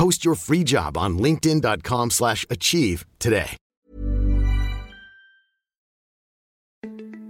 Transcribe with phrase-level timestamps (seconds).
[0.00, 3.56] Post your free job on linkedin.com/achieve slash achieve today.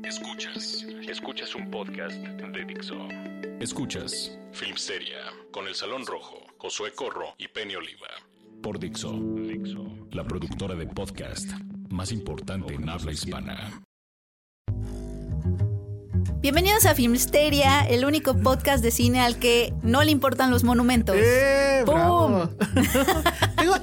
[0.04, 3.08] Escuchas, escuchas un podcast de Dixo.
[3.58, 5.18] Escuchas Filmsteria
[5.50, 8.08] con El Salón Rojo, Josué Corro y Penny Oliva.
[8.62, 9.18] Por Dixo,
[9.48, 11.50] Dixo, la productora de podcast
[11.88, 13.82] más importante en habla hispana.
[16.40, 21.14] Bienvenidos a Filmsteria, el único podcast de cine al que no le importan los monumentos.
[21.18, 21.82] ¡Eh!
[21.84, 21.94] ¡Pum!
[21.98, 22.48] o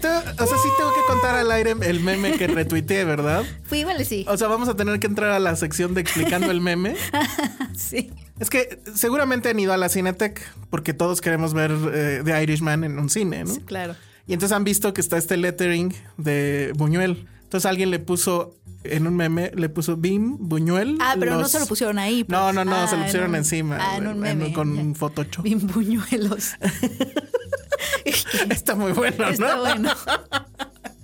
[0.02, 3.44] sea, sí tengo que contar al aire el meme que retuiteé, ¿verdad?
[3.66, 4.26] Fui igual sí.
[4.28, 6.96] O sea, vamos a tener que entrar a la sección de explicando el meme.
[7.78, 8.12] sí.
[8.40, 10.42] Es que seguramente han ido a la Cinetec
[10.72, 13.54] porque todos queremos ver eh, The Irishman en un cine, ¿no?
[13.54, 13.96] Sí, claro.
[14.26, 17.28] Y entonces han visto que está este lettering de Buñuel.
[17.44, 20.98] Entonces alguien le puso en un meme, le puso Bim, Buñuel.
[21.02, 22.24] Ah, pero no los- se lo pusieron ahí.
[22.24, 22.38] pues.
[22.38, 23.78] No, no, no, Ah, se lo en pusieron un- encima.
[23.80, 24.54] Ah, en un en- meme.
[24.54, 24.82] con ya.
[24.82, 25.44] un Photoshop.
[25.44, 26.52] Bien buñuelos.
[28.50, 29.30] Está muy bueno, ¿no?
[29.30, 29.92] Está bueno.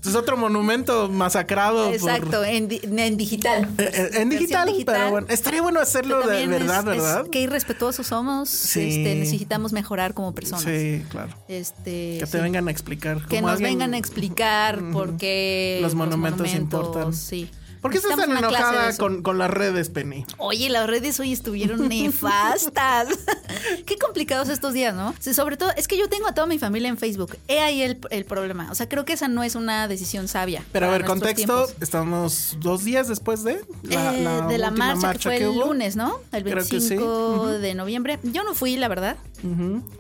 [0.05, 1.85] Es otro monumento masacrado.
[1.85, 3.69] por- Exacto, en, di- en digital.
[3.77, 7.21] Eh, eh, en digital, Versión pero bueno, estaría bueno hacerlo de verdad, es- ¿verdad?
[7.23, 8.49] es- qué irrespetuosos somos.
[8.49, 8.81] Sí.
[8.81, 10.63] Este, necesitamos mejorar como personas.
[10.65, 11.33] Sí, claro.
[11.47, 12.37] Este, Que te sí.
[12.37, 13.25] vengan a explicar.
[13.27, 17.13] Que nos alguien- vengan a explicar por qué Los monumentos importan.
[17.13, 17.49] Sí.
[17.83, 20.25] ¿Por qué estás tan enojada con, con las redes, Penny?
[20.37, 23.09] Oye, las redes hoy estuvieron nefastas.
[23.85, 25.13] Qué complicados estos días, ¿no?
[25.19, 27.37] Sí, sobre todo, es que yo tengo a toda mi familia en Facebook.
[27.49, 28.71] He ahí el, el problema.
[28.71, 30.63] O sea, creo que esa no es una decisión sabia.
[30.71, 31.75] Pero a ver, contexto, tiempos.
[31.81, 36.19] estamos dos días después de Eh, de la marcha, que fue el lunes, ¿no?
[36.31, 36.95] El Creo que sí.
[36.95, 38.17] 25 de noviembre.
[38.23, 39.17] Yo no fui, la verdad.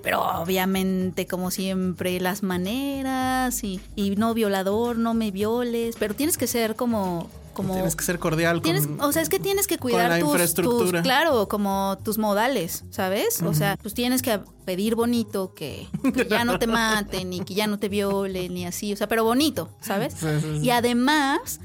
[0.01, 5.97] Pero obviamente, como siempre, las maneras y, y no violador, no me violes.
[5.99, 7.29] Pero tienes que ser como.
[7.53, 8.99] Como Tienes que ser cordial Tienes, con...
[9.01, 10.99] o sea, es que tienes que cuidar la tus, infraestructura.
[10.99, 13.41] tus- claro, como tus modales, ¿sabes?
[13.43, 17.53] O sea, pues tienes que pedir bonito que, que ya no te maten y que
[17.53, 20.13] ya no te violen y así, o sea, pero bonito, ¿sabes?
[20.13, 20.65] Sí, sí, sí.
[20.65, 21.59] Y además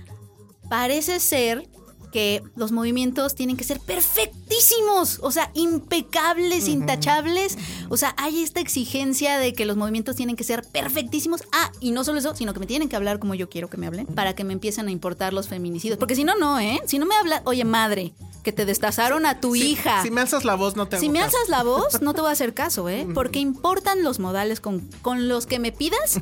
[0.69, 1.69] parece ser
[2.12, 7.56] que los movimientos tienen que ser perfectísimos, o sea, impecables, intachables.
[7.88, 11.42] O sea, hay esta exigencia de que los movimientos tienen que ser perfectísimos.
[11.52, 13.76] Ah, y no solo eso, sino que me tienen que hablar como yo quiero que
[13.76, 15.98] me hablen para que me empiecen a importar los feminicidios.
[15.98, 16.80] Porque si no, no, ¿eh?
[16.86, 20.02] Si no me habla, oye, madre, que te destazaron a tu Si- hija.
[20.02, 21.36] Si me alzas la voz, no te hago Si me caso.
[21.36, 23.06] alzas la voz, no te voy a hacer caso, ¿eh?
[23.14, 26.20] Porque importan los modales con, con los que me pidas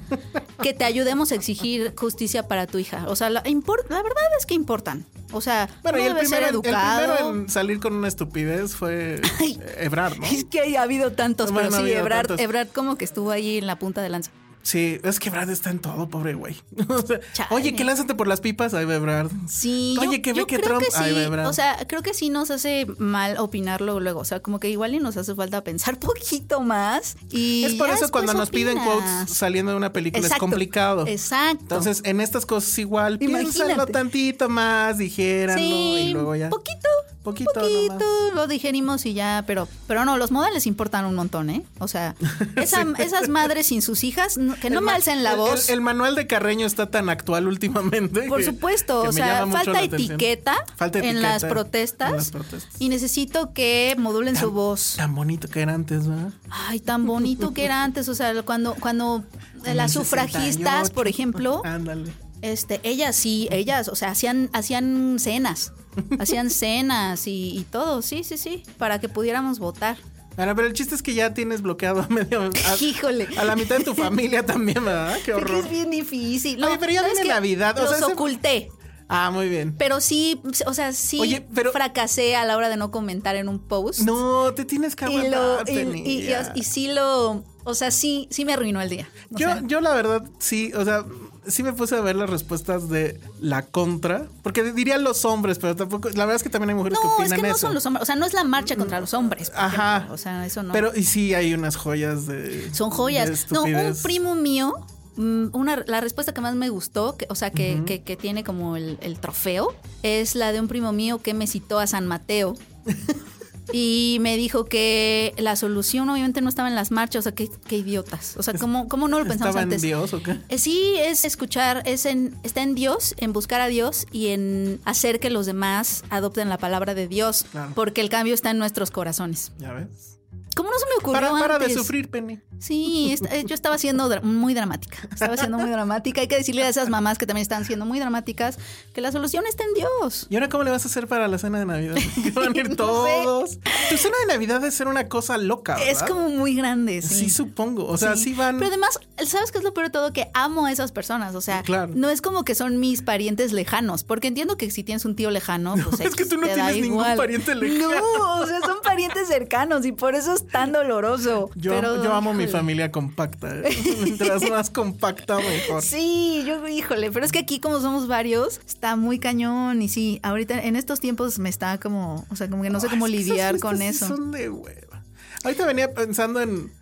[0.63, 3.05] que te ayudemos a exigir justicia para tu hija.
[3.09, 5.05] O sea, la, la verdad es que importan.
[5.33, 9.59] O sea, Bueno, y el primero, el primero en salir con una estupidez fue Ay.
[9.79, 10.27] Ebrard, ¿no?
[10.27, 12.41] Es que ha habido tantos, Bueno, pero sí, Ebrard.
[12.41, 14.31] Ebrard como que estuvo ahí en la punta de lanza.
[14.67, 16.57] Sí, es que Ebrard está en todo, pobre güey.
[17.51, 19.31] Oye, que lánzate por las pipas, ahí va Ebrard.
[19.49, 21.47] Sí, Oye, yo, que ve que Trump- que sí, Ahí va Ebrard.
[21.47, 24.93] o sea, creo que sí nos hace mal opinarlo luego, o sea, como que igual
[24.97, 29.31] y nos hace falta pensar poquito más y Es por eso cuando nos piden quotes
[29.31, 31.07] saliendo de una película Exacto, es complicado.
[31.07, 31.59] Exacto.
[31.61, 33.57] Entonces, en estas cosas igual, Imagínate.
[33.59, 36.51] piénsalo tantito más, dijéranlo sí, y luego ya.
[36.51, 36.89] poquito,
[37.23, 38.35] Poquito poquito, nomás.
[38.35, 41.65] lo digerimos y ya, pero, pero no, los modales importan un montón, ¿eh?
[41.79, 42.15] O sea,
[42.57, 45.69] esa- esas madres sin sus hijas, no- que no me alcen la voz.
[45.69, 48.23] El, el manual de Carreño está tan actual últimamente.
[48.29, 52.81] Por que- supuesto, que o sea, falta etiqueta, Falta en, las protestas, en las protestas.
[52.81, 54.95] y necesito que modulen su voz.
[54.97, 56.31] Tan bonito que era antes, ¿verdad?
[56.51, 59.25] Ay, tan bonito que era antes, o sea, cuando cuando
[59.65, 60.95] En las sufragistas, 68.
[60.95, 62.13] por ejemplo, Ándale.
[62.43, 65.73] este, ellas sí, ellas, o sea, hacían hacían cenas,
[66.19, 69.97] hacían cenas y, y todo, sí, sí, sí, para que pudiéramos votar.
[70.37, 72.43] Ahora, pero el chiste es que ya tienes bloqueado a medio.
[72.43, 72.51] A,
[72.81, 73.29] Híjole.
[73.39, 75.17] A la mitad de tu familia también, ¿verdad?
[75.25, 75.65] Qué horror.
[75.65, 76.63] es bien difícil.
[76.63, 77.31] Oye, pero ya ¿sabes viene?
[77.35, 78.69] Navidad, o Los sea, ese- oculté.
[79.09, 79.73] Ah, muy bien.
[79.79, 83.49] Pero sí, o sea, sí Oye, pero- fracasé a la hora de no comentar en
[83.49, 84.01] un post.
[84.01, 88.27] No, te tienes que aguantar, lo, y, Penny, y- y- sí lo O sea, sí,
[88.33, 89.09] sí me arruinó el día.
[89.33, 91.05] O Yo, sea, yo la verdad, sí, o sea,
[91.49, 95.75] sí me puse a ver las respuestas de la contra, porque dirían los hombres, pero
[95.77, 97.59] tampoco, la verdad es que también hay mujeres que no, es opinan que no eso.
[97.59, 98.03] son los hombres.
[98.03, 99.51] O sea, no es la marcha contra los hombres.
[99.55, 99.97] Ajá.
[99.97, 100.15] ejemplo.
[100.15, 100.73] O sea, eso no.
[100.73, 103.51] Pero y sí hay unas joyas de Son de joyas.
[103.51, 104.75] No, un primo mío,
[105.17, 108.45] mm, una, la respuesta que más me gustó, que, o sea, que, que- que tiene
[108.45, 112.07] como el, el trofeo, es la de un primo mío que me citó a San
[112.07, 112.55] Mateo.
[113.73, 117.49] Y me dijo que la solución obviamente no estaba en las marchas, o sea, qué,
[117.67, 118.37] qué idiotas.
[118.37, 119.83] O sea, ¿cómo, cómo no lo pensamos ¿Estaba en antes?
[119.83, 120.39] Dios o qué?
[120.49, 124.81] Eh, Sí, es escuchar, es en, está en Dios, en buscar a Dios y en
[124.85, 127.73] hacer que los demás adopten la palabra de Dios, Claro.
[127.75, 129.53] porque el cambio está en nuestros corazones.
[129.59, 130.19] Ya ves.
[130.55, 132.41] ¿Cómo no se me ocurrió Para, para de sufrir, Penny.
[132.59, 134.99] Sí, eh, yo estaba siendo dra- muy dramática.
[135.13, 136.21] Estaba siendo muy dramática.
[136.21, 138.59] Hay que decirle a esas mamás que también están siendo muy dramáticas
[138.95, 140.27] que la solución está en Dios.
[140.31, 141.97] ¿Y ahora cómo le vas a hacer para la cena de Navidad?
[142.23, 142.77] Que van a ir No sé.
[142.77, 143.59] todos.
[143.91, 147.15] Tu cena de Navidad debe ser una cosa loca, Es como muy grande, sí.
[147.15, 147.87] Sí, supongo.
[147.87, 148.57] O sea, sí, van.
[148.59, 150.13] Pero además, ¿sabes qué es lo peor de todo?
[150.13, 151.35] Que amo a esas personas.
[151.35, 151.93] O sea, Claro.
[151.95, 154.03] no es como que son mis parientes lejanos.
[154.05, 157.01] Porque entiendo que si tienes un tío lejano, pues es que tú no tienes ningún
[157.01, 157.17] igual.
[157.17, 157.91] pariente lejano.
[158.19, 161.51] No, o sea, son parientes cercanos y por eso es tan doloroso.
[161.55, 163.55] Yo, Pero, yo amo mi familia compacta.
[163.57, 163.77] ¿eh?
[164.03, 165.83] Mientras más compacta, mejor.
[165.83, 170.21] Sí, yo, híjole, pero es que aquí como somos varios, está muy cañón y sí,
[170.23, 173.59] ahorita en estos tiempos me está como, o sea, como que no sé cómo lidiar
[173.59, 174.09] con eso.
[174.09, 175.03] Son de hueva.
[175.45, 176.73] Ahorita venía pensando en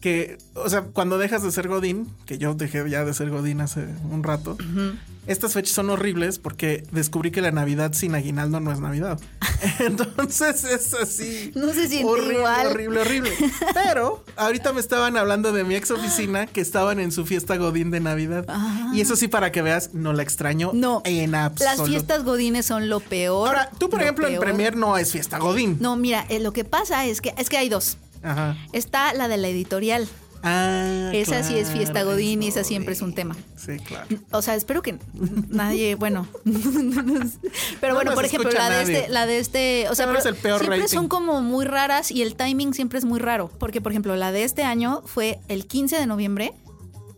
[0.00, 3.60] que, o sea, cuando dejas de ser Godín, que yo dejé ya de ser Godín
[3.60, 4.56] hace un rato,
[5.26, 9.20] estas fechas son horribles porque descubrí que la Navidad sin aguinaldo no es Navidad.
[9.78, 11.52] Entonces es así.
[11.54, 12.66] No se siente horrible, igual.
[12.68, 13.30] horrible, horrible.
[13.74, 17.90] Pero ahorita me estaban hablando de mi ex oficina que estaban en su fiesta Godín
[17.90, 18.46] de Navidad.
[18.94, 21.76] Y eso sí, para que veas, no la extraño No, en absoluto.
[21.82, 23.48] las fiestas godines son lo peor.
[23.48, 24.44] Ahora, tú, por lo ejemplo, en peor.
[24.44, 25.76] Premier no es fiesta Godín.
[25.78, 27.98] No, mira, eh, lo que pasa es que es que hay dos.
[28.22, 28.56] Ajá.
[28.72, 30.08] Está la de la editorial.
[30.42, 33.36] Ah, Esa sí es fiesta godín y es esa siempre es un tema.
[33.56, 34.06] Sí, claro.
[34.30, 34.98] O sea, espero que
[35.50, 36.26] nadie, bueno.
[37.80, 40.34] Pero No bueno, por ejemplo, la de este, la de este, o sea, pero el
[40.36, 40.94] peor siempre rating.
[40.94, 43.50] son como muy raras y el timing siempre es muy raro.
[43.58, 46.54] Porque, por ejemplo, la de este año fue el 15 de noviembre,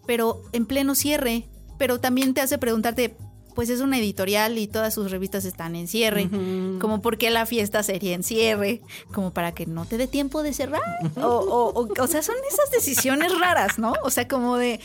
[0.07, 1.47] pero en pleno cierre.
[1.79, 3.17] Pero también te hace preguntarte,
[3.55, 6.29] pues es una editorial y todas sus revistas están en cierre.
[6.81, 8.81] Como por qué la fiesta sería en cierre,
[9.13, 10.83] como para que no te dé tiempo de cerrar.
[11.17, 13.93] o, o, o, o sea, son esas decisiones raras, ¿no?
[14.05, 14.81] O sea, como de.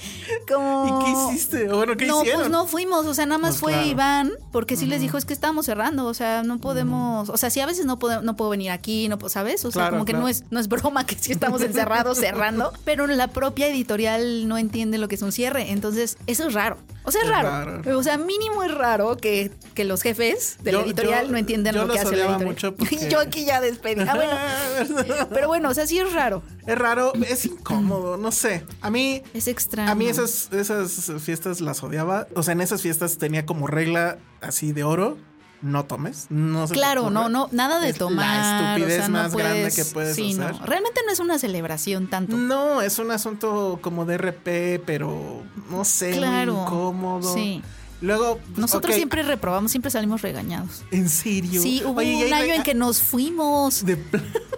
[0.51, 1.01] Como...
[1.01, 1.67] ¿Y qué hiciste?
[1.69, 2.41] Bueno, ¿qué no, hicieron?
[2.41, 3.87] pues no fuimos, o sea, nada más Pues fue claro.
[3.87, 7.49] Iván, porque sí les dijo, es que estábamos cerrando, o sea, no podemos, o sea,
[7.49, 9.63] sí a veces no puedo, no puedo venir aquí, no puedo, ¿sabes?
[9.65, 12.73] O sea, Claro, como que no es, no es broma que sí estamos encerrados cerrando,
[12.85, 16.77] pero la propia editorial no entiende lo que es un cierre, entonces eso es raro.
[17.03, 17.49] O sea, es Es raro.
[17.81, 17.97] raro.
[17.99, 21.75] O sea, mínimo es raro que, que los jefes de la editorial yo- no entiendan
[21.75, 22.45] lo que hace la editorial.
[22.45, 24.01] mucho porque- yo aquí ya despedí.
[24.07, 25.27] Ah, bueno.
[25.29, 26.43] Pero bueno, o sea, sí es raro.
[26.65, 28.65] Es raro, es incómodo, no sé.
[28.81, 29.91] A mí, Es extraño.
[29.91, 32.27] a mí esas, esas fiestas las odiaba.
[32.35, 35.17] O sea, en esas fiestas tenía como regla así de oro.
[35.59, 36.27] No tomes.
[36.29, 38.27] No se Claro, no, no, nada de Es tomar.
[38.27, 40.53] La estupidez o sea, no más grande que puedes sí, hacer.
[40.59, 40.65] no.
[40.67, 42.37] Realmente no es una celebración tanto.
[42.37, 46.53] No, es un asunto como de RP, pero no sé, Claro.
[46.53, 47.33] muy incómodo.
[47.33, 47.63] Sí.
[48.01, 50.83] Luego, Nosotros siempre reprobamos, siempre salimos regañados.
[50.91, 51.61] ¿En serio?
[51.61, 53.85] Sí, hubo Oye, un año en que nos fuimos.
[53.85, 53.97] de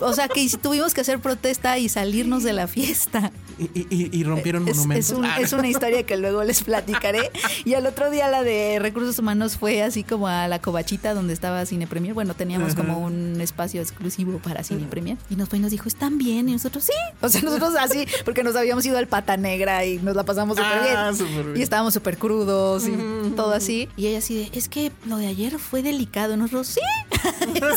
[0.02, 3.32] O sea, que tuvimos que hacer protesta y salirnos de la fiesta.
[3.60, 5.10] Y, y- y- rompieron Es, monumentos.
[5.12, 7.32] es un- Ah, es una historia que luego les platicaré.
[7.66, 11.34] Y al otro día la de recursos humanos fue así como a la covachita donde
[11.34, 12.14] estaba Cine Premier.
[12.14, 15.18] Bueno, teníamos como un espacio exclusivo para Cine Premier.
[15.30, 16.50] Y nos fue y nos dijo, ¿están bien?
[16.50, 16.94] Y nosotros, sí.
[17.22, 20.58] O sea, nosotros así, porque nos habíamos ido al Pata Negra y nos la pasamos
[20.58, 21.58] súper Ah, bien.
[21.58, 23.90] Y estábamos súper crudos y todo así.
[23.98, 26.34] Y ella así de, es que lo de ayer fue delicado.
[26.34, 26.82] Y nosotros, sí.
[27.62, 27.76] o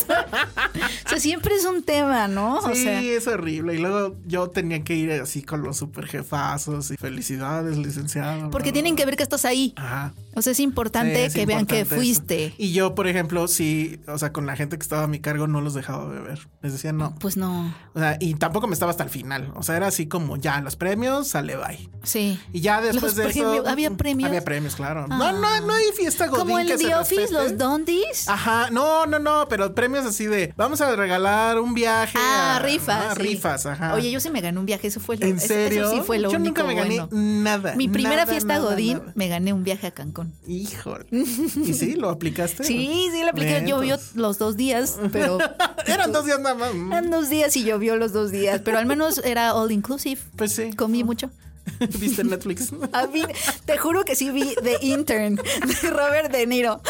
[1.08, 2.58] sea, siempre es un tema, ¿no?
[2.58, 3.74] O Sí, sea, es horrible.
[3.74, 8.50] Y luego yo tenía que ir así con los super jefazos y felicidades, licenciado.
[8.50, 9.72] porque bla, tienen bla, que ver que estás ahí.
[9.76, 10.12] Ajá.
[10.34, 12.46] O sea, es importante Sí, es que vean que fuiste.
[12.46, 12.54] eso.
[12.58, 15.46] Y yo, por ejemplo, sí, o sea, con la gente que estaba a mi cargo
[15.46, 16.48] no los dejaba beber.
[16.62, 17.14] Les decía no.
[17.16, 19.52] Pues no, O sea, y tampoco me estaba hasta el final.
[19.56, 21.88] O sea, era así como ya los premios, sale bye.
[22.02, 22.40] sí.
[22.52, 23.68] Y ya después Los de eso.
[23.68, 24.28] ¿había premios?
[24.28, 25.06] Había premios, claro.
[25.06, 25.32] No, Ah.
[25.32, 27.42] no, no hay fiesta godín Como en que The se Office, respete.
[27.50, 28.28] los Dondies.
[28.28, 32.18] Ajá, no, no, no, pero premios así de vamos a regalar un viaje.
[32.18, 33.14] Ah, a- rifas.
[33.16, 33.22] sí.
[33.22, 33.94] rifas, ajá.
[33.94, 35.84] Oye, yo sí me gané un viaje, eso fue lo ¿En eso- serio?
[35.86, 37.08] Eso sí fue lo Yo único nunca me gané bueno.
[37.42, 37.74] nada.
[37.76, 39.12] Mi primera nada, fiesta nada, Godín, nada.
[39.14, 40.32] me gané un viaje a Cancún.
[40.46, 41.06] Híjole.
[41.10, 41.94] ¿Y sí?
[41.94, 42.64] ¿Lo aplicaste?
[42.64, 43.62] Sí, sí, la apliqué.
[43.66, 45.38] Llovió los dos días, pero
[45.86, 46.70] Eran dos días nada más.
[46.74, 48.60] eran dos días y llovió los dos días.
[48.64, 50.20] Pero al menos era all inclusive.
[50.36, 50.72] Pues sí.
[50.74, 51.30] Comí mucho.
[51.98, 52.72] ¿Viste Netflix?
[52.92, 53.22] A mí,
[53.64, 56.80] te juro que sí vi The Intern de Robert De Niro.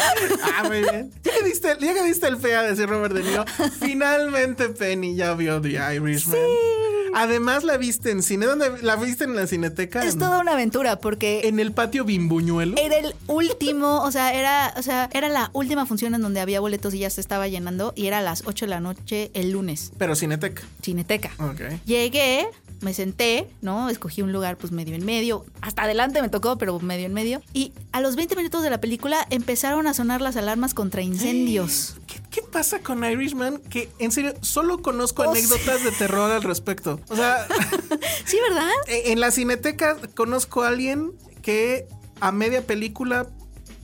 [0.43, 1.11] Ah, muy bien.
[1.23, 3.45] Ya que diste, ya que diste el fea de decir Robert De Niro,
[3.79, 6.37] finalmente Penny ya vio The Irishman.
[7.15, 8.47] Además la viste en cine.
[8.47, 10.03] ¿Dónde la viste en la cineteca?
[10.03, 12.75] Es toda una aventura porque En el patio Bimbuñuelo.
[12.77, 16.59] era el último, o sea, era, o sea, era la última función en donde había
[16.59, 19.51] boletos y ya se estaba llenando y era a las 8 de la noche el
[19.51, 20.63] lunes, Pero cineteca.
[20.81, 21.31] Cineteca.
[21.37, 21.61] Ok.
[21.85, 22.47] Llegué,
[22.83, 23.89] me senté, ¿no?
[23.89, 25.45] Escogí un lugar pues medio en medio.
[25.61, 27.41] Hasta adelante me tocó, pero medio en medio.
[27.53, 31.95] Y a los 20 minutos de la película empezaron a sonar las alarmas contra incendios.
[32.07, 33.57] ¿Qué, qué pasa con Irishman?
[33.57, 36.99] Que en serio, solo conozco Oh, anécdotas de terror al respecto.
[37.09, 37.47] O sea,
[38.25, 38.69] Sí, ¿verdad?
[38.87, 41.11] en la cineteca conozco a alguien
[41.41, 41.87] que
[42.19, 43.27] a media película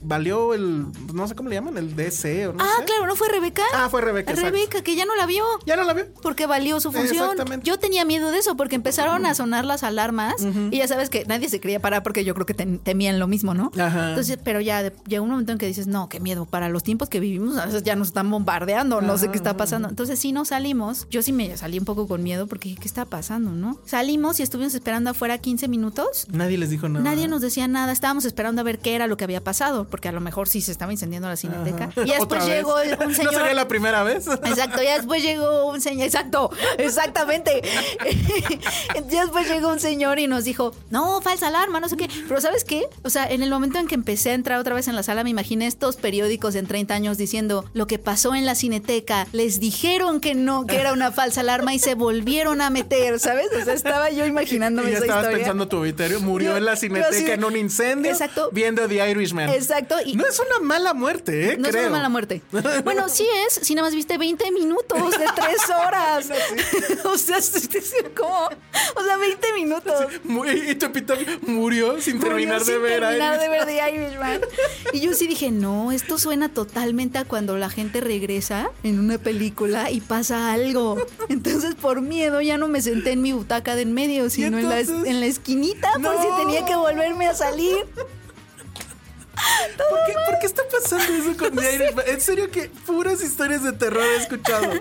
[0.02, 0.86] valió el.
[1.12, 2.84] No sé cómo le llaman, el DC o no ah, sé.
[2.84, 3.62] claro, ¿no fue Rebeca?
[3.74, 4.52] Ah, fue Rebeca, exacto.
[4.52, 5.44] Rebeca, que ya no la vio.
[5.66, 6.06] ¿Ya no la vio?
[6.22, 7.30] Porque valió su función.
[7.30, 7.66] Exactamente.
[7.68, 10.34] Yo tenía miedo de eso porque empezaron a sonar las alarmas
[10.70, 13.26] y ya sabes que nadie se quería parar porque yo creo que tem- temían lo
[13.26, 13.70] mismo, ¿no?
[13.78, 14.10] Ajá.
[14.10, 17.08] Entonces, pero ya llegó un momento en que dices, no, qué miedo, para los tiempos
[17.08, 19.88] que vivimos a veces ya nos están bombardeando, no sé qué está pasando.
[19.88, 23.04] Entonces, si no salimos, yo sí me salí un poco con miedo porque ¿qué está
[23.04, 23.78] pasando, no?
[23.84, 26.26] Salimos y estuvimos esperando afuera 15 minutos.
[26.30, 27.04] Nadie les dijo nada.
[27.04, 30.08] Nadie nos decía nada, estábamos esperando a ver qué era lo que había pasado, porque
[30.08, 31.90] a lo mejor sí se estaba incendiando la cineteca.
[32.04, 33.32] Y ya ¿Otra después llegó el- un señor.
[33.32, 34.26] ¿No sería la primera vez?
[34.44, 37.62] Exacto, ya después llegó un señor, exacto, exactamente.
[39.08, 42.08] ya después llegó un señor y nos dijo, no, falsa alarma, no sé qué.
[42.28, 42.84] Pero ¿sabes qué?
[43.02, 45.24] O sea, en el momento en que empecé a entrar otra vez en la sala,
[45.24, 49.26] me imaginé estos periódicos en 30 años diciendo lo que pasó en la cineteca.
[49.32, 53.46] Les dijeron que no, que era una falsa alarma y se volvieron a meter, ¿sabes?
[53.60, 55.38] O sea, estaba yo imaginándome y ya esa estabas historia.
[55.44, 56.20] pensando tu obituario.
[56.20, 58.10] Murió Yo- en la así cineteca en un incendio.
[58.10, 58.50] Exacto.
[58.52, 59.48] Viendo The Irishman.
[59.50, 61.56] Exacto, y- no es una mala muerte, ¿eh?
[61.58, 61.82] No Creo.
[61.82, 62.42] es una mala muerte.
[62.84, 65.56] Bueno, sí es, si nada más viste 20 minutos de 3
[65.86, 66.30] horas.
[67.04, 67.38] o sea,
[68.16, 70.06] como, o sea, 20 minutos.
[70.70, 70.86] Y tu
[71.42, 73.00] murió sin Murió terminar de sin ver.
[73.00, 73.50] terminar de Irishman.
[73.50, 74.40] ver The Irishman.
[74.92, 79.18] Y yo sí dije, no, esto suena totalmente a cuando la gente regresa en una
[79.18, 80.96] película y pasa algo.
[81.28, 84.68] Entonces, por miedo, ya no me senté en mi butaca de en medio, sino en,
[84.68, 86.22] la, en la esquinita, por No.
[86.22, 87.76] si tenía que volverme a salir.
[89.76, 92.04] ¿Por qué, por qué está pasando eso con The Irishman?
[92.08, 94.72] En serio que puras historias de terror he escuchado.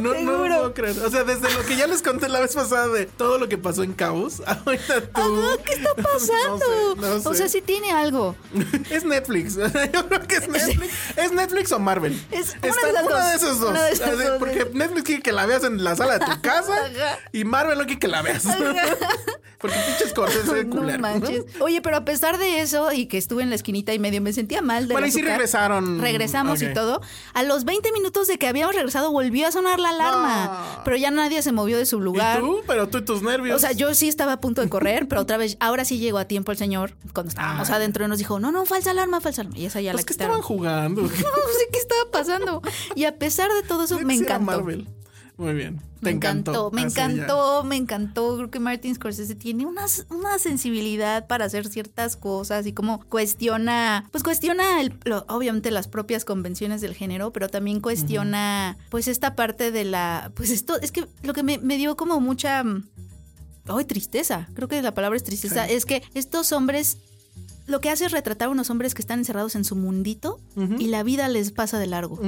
[0.00, 0.98] No, no lo puedo creer.
[1.04, 3.58] O sea, desde lo que ya les conté la vez pasada de todo lo que
[3.58, 5.20] pasó en Caos, ahorita tú.
[5.42, 6.94] Ajá, ¿Qué está pasando?
[6.96, 7.28] No no sé.
[7.28, 8.34] O sea, sí tiene algo.
[8.90, 9.56] Es Netflix.
[9.56, 10.92] Yo creo que es Netflix.
[11.16, 12.20] ¿Es Netflix o Marvel?
[12.30, 13.70] Es una Está de las esos dos.
[13.70, 14.38] Una de esas dos.
[14.38, 17.18] Porque Netflix quiere que la veas en la sala de tu casa Ajá.
[17.32, 18.44] y Marvel no quiere que la veas.
[19.60, 20.98] Porque pinches cortes de No culero.
[21.00, 21.44] manches.
[21.60, 24.32] Oye, pero a pesar de eso y que estuve en la esquinita y medio me
[24.32, 26.00] sentía mal de Bueno, y sí regresaron.
[26.00, 27.00] Regresamos y todo.
[27.34, 30.44] A los 20 minutos de que habíamos regresado volvió a sonar la alarma.
[30.78, 30.84] No.
[30.84, 32.40] Pero ya nadie se movió de su ¿Y lugar.
[32.40, 32.62] tú?
[32.66, 33.56] Pero tú y tus nervios.
[33.56, 36.18] O sea, yo sí estaba a punto de correr, pero otra vez, ahora sí llegó
[36.18, 37.76] a tiempo el señor, cuando estábamos Ah.
[37.76, 39.58] adentro, y nos dijo, no, no, falsa alarma, falsa alarma.
[39.58, 41.02] Y esa ya Pues la que estaban jugando.
[41.02, 42.62] No sé qué estaba pasando.
[42.94, 44.44] Y a pesar de todo eso, me encantó.
[44.44, 44.88] Marvel.
[45.40, 45.78] Muy bien.
[46.00, 48.36] Te Me encantó, me encantó, me encantó.
[48.36, 54.06] Creo que Martin Scorsese tiene una, una sensibilidad para hacer ciertas cosas y como cuestiona,
[54.12, 59.34] pues cuestiona el- lo- obviamente las propias convenciones del género, pero también cuestiona pues esta
[59.34, 62.86] parte de la, pues esto, es que lo que me, me dio como mucha, mm,
[63.68, 66.98] ay, tristeza, creo que la palabra es tristeza, es que estos hombres
[67.66, 70.40] lo que hace es retratar a unos hombres que están encerrados en su mundito
[70.78, 72.18] y la vida les pasa de largo.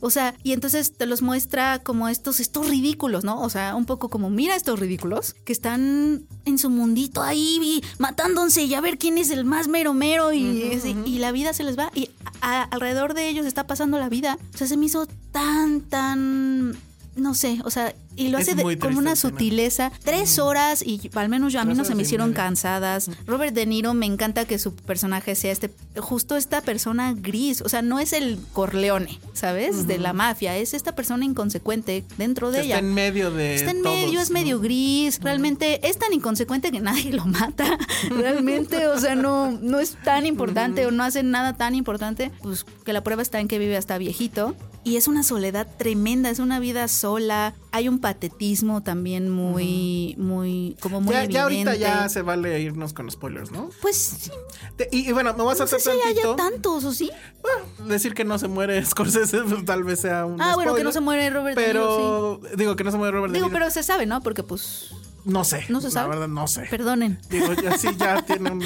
[0.00, 3.40] O sea, y entonces te los muestra como estos, estos ridículos, ¿no?
[3.40, 7.82] O sea, un poco como, mira estos ridículos que están en su mundito ahí y
[7.98, 11.78] matándose y a ver quién es el más mero mero y, la vida se les
[11.78, 14.38] va y a- alrededor de ellos está pasando la vida.
[14.54, 16.76] O sea, se me hizo tan, tan...
[17.18, 19.90] No sé, o sea, y lo Es hace de- con una sutileza.
[20.04, 23.10] Tres horas y al menos yo a mí no se me hicieron cansadas.
[23.26, 27.60] Robert De Niro me encanta que su personaje sea este, justo esta persona gris.
[27.62, 29.86] O sea, no es el Corleone, ¿sabes?
[29.86, 30.56] De la mafia.
[30.56, 32.76] Es esta persona inconsecuente dentro de Que ella.
[32.76, 33.54] Está en medio de.
[33.56, 35.20] Está en medio, es medio gris.
[35.20, 37.78] Realmente es tan inconsecuente que nadie lo mata.
[38.10, 42.30] Realmente, o sea, no, no es tan importante o no hace nada tan importante.
[42.42, 44.54] Pues que la prueba está en que vive hasta viejito.
[44.88, 47.52] Y es una soledad tremenda, es una vida sola.
[47.72, 51.78] Hay un patetismo también muy, muy, como muy Ya, ya ahorita evidente.
[51.80, 53.68] ya se vale irnos con spoilers, ¿no?
[53.82, 54.30] Pues sí,
[54.76, 57.10] Te- y, y bueno, me vas a no sé hacer si haya tantos o sí.
[57.42, 60.40] Bueno, decir que no se muere Scorsese, pues, tal vez sea un.
[60.40, 62.56] Ah, bueno, que spoiler, no se muere Robert De Niro, Pero.
[62.56, 63.58] Digo que no se muere Robert Digo, Niro.
[63.58, 64.22] pero se sabe, ¿no?
[64.22, 64.90] Porque pues,
[65.26, 65.66] No sé.
[65.68, 66.08] no se sabe.
[66.08, 66.62] La verdad, no sé.
[66.70, 67.18] Perdonen.
[67.28, 68.62] Digo, ya sí, ya tiene un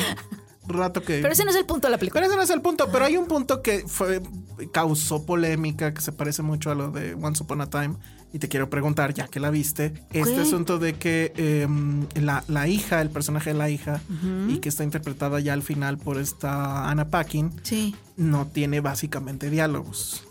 [0.68, 1.18] rato que.
[1.20, 2.20] Pero ese no es el punto de la película.
[2.20, 4.22] Pero ese no es el punto, pero hay un punto que fue
[4.70, 7.94] causó polémica, que se parece mucho a lo de Once Upon a Time.
[8.34, 10.40] Y te quiero preguntar, ya que la viste, este ¿Qué?
[10.40, 11.68] asunto de que eh,
[12.14, 14.00] la, la hija, el personaje de la hija,
[14.48, 17.94] y que está interpretada ya al final por esta Anna Paquin, Sí.
[18.16, 20.24] no tiene básicamente diálogos.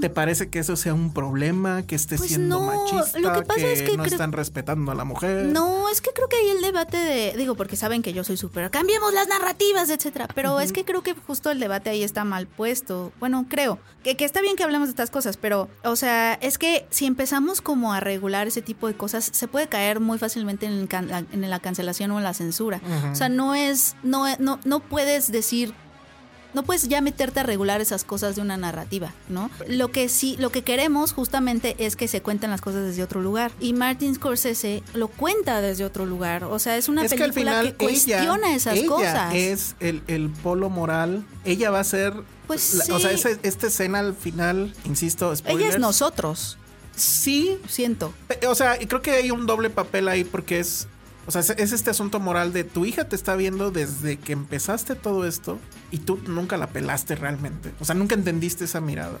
[0.00, 1.82] ¿Te parece que eso sea un problema?
[1.86, 4.92] Que esté Pues siendo no, machista, lo que pasa es que no creo- están respetando
[4.92, 5.46] a la mujer.
[5.46, 8.36] No, es que creo que ahí el debate de, digo, porque saben que yo soy
[8.36, 12.24] súper, cambiemos las narrativas, etcétera, pero es que creo que justo el debate ahí está
[12.24, 13.12] mal puesto.
[13.20, 16.58] Bueno, creo que, que está bien que hablemos de estas cosas, pero, o sea, es
[16.58, 20.66] que si empezamos como a regular ese tipo de cosas, se puede caer muy fácilmente
[20.66, 22.80] en, el can- la, en la cancelación o en la censura.
[23.10, 25.74] O sea, no es, no, no, no puedes decir
[26.54, 29.50] no puedes ya meterte a regular esas cosas de una narrativa, ¿no?
[29.68, 33.20] Lo que sí, lo que queremos justamente es que se cuenten las cosas desde otro
[33.22, 33.52] lugar.
[33.60, 36.44] Y Martin Scorsese lo cuenta desde otro lugar.
[36.44, 39.34] O sea, es una es que al película final que cuestiona ella, esas ella cosas.
[39.34, 41.24] es el, el polo moral.
[41.44, 42.14] Ella va a ser.
[42.46, 43.14] Pues la- O sea, sí.
[43.16, 45.64] ese- esta escena al final, insisto, spoilers.
[45.66, 46.58] Ella es nosotros,
[46.94, 48.12] Sí, siento.
[48.46, 50.86] O sea, y creo que hay un doble papel ahí porque es.
[51.26, 54.94] O sea, es este asunto moral de tu hija te está viendo desde que empezaste
[54.96, 55.58] todo esto
[55.92, 57.72] y tú nunca la pelaste realmente.
[57.78, 59.18] O sea, nunca entendiste esa mirada.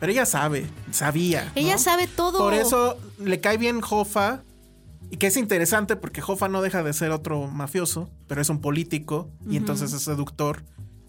[0.00, 1.52] Pero ella sabe, sabía.
[1.54, 1.78] Ella ¿no?
[1.78, 2.38] sabe todo.
[2.38, 4.42] Por eso le cae bien Jofa.
[5.10, 8.60] Y que es interesante porque Jofa no deja de ser otro mafioso, pero es un
[8.60, 10.64] político y entonces es seductor.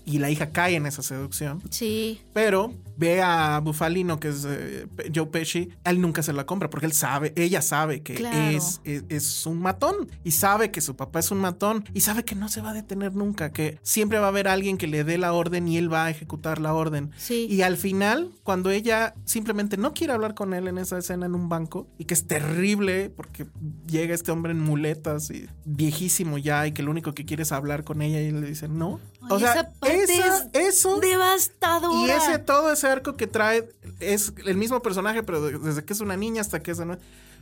[0.06, 1.64] Y la hija cae en esa seducción.
[1.70, 2.22] Sí.
[2.34, 6.86] Pero ve a Bufalino, que es eh, Joe Pesci, él nunca se la compra porque
[6.86, 8.38] él sabe, ella sabe que Claro.
[8.58, 12.24] es, es, es un matón y sabe que su papá es un matón y sabe
[12.25, 15.04] que no se va a detener nunca, que siempre va a haber alguien que le
[15.04, 17.12] dé la orden y él va a ejecutar la orden.
[17.18, 17.48] Sí.
[17.50, 21.36] Y al final, cuando ella simplemente no quiere hablar con él en esa escena en
[21.36, 23.46] un banco y que es terrible porque
[23.88, 27.52] llega este hombre en muletas y viejísimo ya y que lo único que quiere es
[27.52, 29.00] hablar con ella y él le dice no.
[29.30, 32.08] o Ay, sea, esa parte esa- es eso Devastadora.
[32.08, 35.94] y ese todo ese arco que trae es el mismo personaje, pero de- desde que
[35.94, 36.96] es una niña hasta que es una.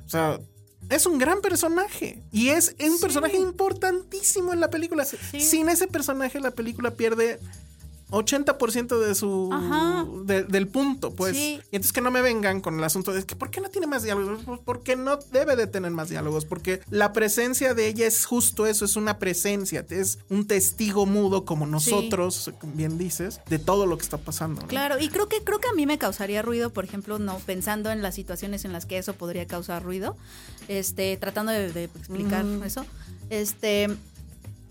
[0.05, 0.39] O sea,
[0.89, 2.21] es un gran personaje.
[2.31, 5.05] Y es un personaje importantísimo en la película.
[5.05, 5.39] sí.
[5.39, 7.39] Sin ese personaje, la película pierde.
[8.13, 9.49] 80% de su
[10.25, 11.35] de- del punto, pues.
[11.35, 11.59] Sí.
[11.71, 13.87] Y entonces que no me vengan con el asunto de que ¿por qué no tiene
[13.87, 14.41] más diálogos?
[14.45, 18.65] Pues porque no debe de tener más diálogos, porque la presencia de ella es justo
[18.67, 23.97] eso, es una presencia, es un testigo mudo como nosotros, bien dices, de todo lo
[23.97, 24.61] que está pasando.
[24.61, 24.67] ¿no?
[24.67, 27.91] Claro, y creo que creo que a mí me causaría ruido, por ejemplo, no pensando
[27.91, 30.15] en las situaciones en las que eso podría causar ruido,
[30.67, 32.85] este, tratando de, de explicar eso,
[33.29, 33.89] este,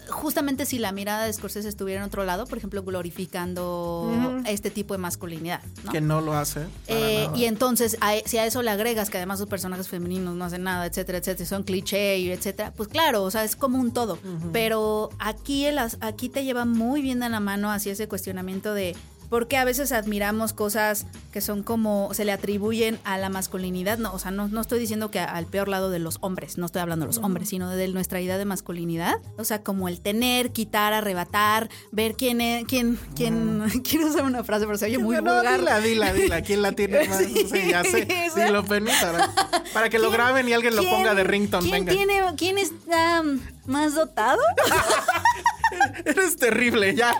[0.09, 4.95] justamente si la mirada de Scorsese estuviera en otro lado, por ejemplo, glorificando este tipo
[4.95, 5.93] de masculinidad, ¿no?
[5.93, 6.67] Que no lo hace.
[6.89, 10.45] Eh, y entonces, a- si a eso le agregas que además los personajes femeninos no
[10.45, 13.93] hacen nada, etcétera, etcétera, son cliché y etcétera, pues claro, o sea, es como un
[13.93, 14.19] todo.
[14.53, 18.75] Pero aquí, el as- aquí te lleva muy bien de la mano hacia ese cuestionamiento
[18.75, 18.97] de
[19.33, 23.97] por qué a veces admiramos cosas que son como, se le atribuyen a la masculinidad.
[23.97, 26.67] No, o sea, no, no estoy diciendo que al peor lado de los hombres, no
[26.67, 29.15] estoy hablando de los hombres, sino de nuestra idea de masculinidad.
[29.39, 34.45] O sea, como el tener, quitar, arrebatar, ver quién es, quién, quién, quiero usar una
[34.45, 35.59] frase, pero se oye muy no, vulgar.
[35.61, 36.43] dila, dila, dila.
[36.43, 37.17] ¿Quién la tiene más?
[37.17, 38.07] Sí, Sí, ya sé.
[38.37, 39.31] Dilo, Penny, para,
[39.73, 41.71] para que lo ¿Quién- graben y alguien lo ponga de ringtone.
[41.71, 41.93] ¿Quién Venga.
[41.97, 43.23] tiene, quién está
[43.65, 44.43] más dotado?
[46.05, 47.13] Eres terrible, ya.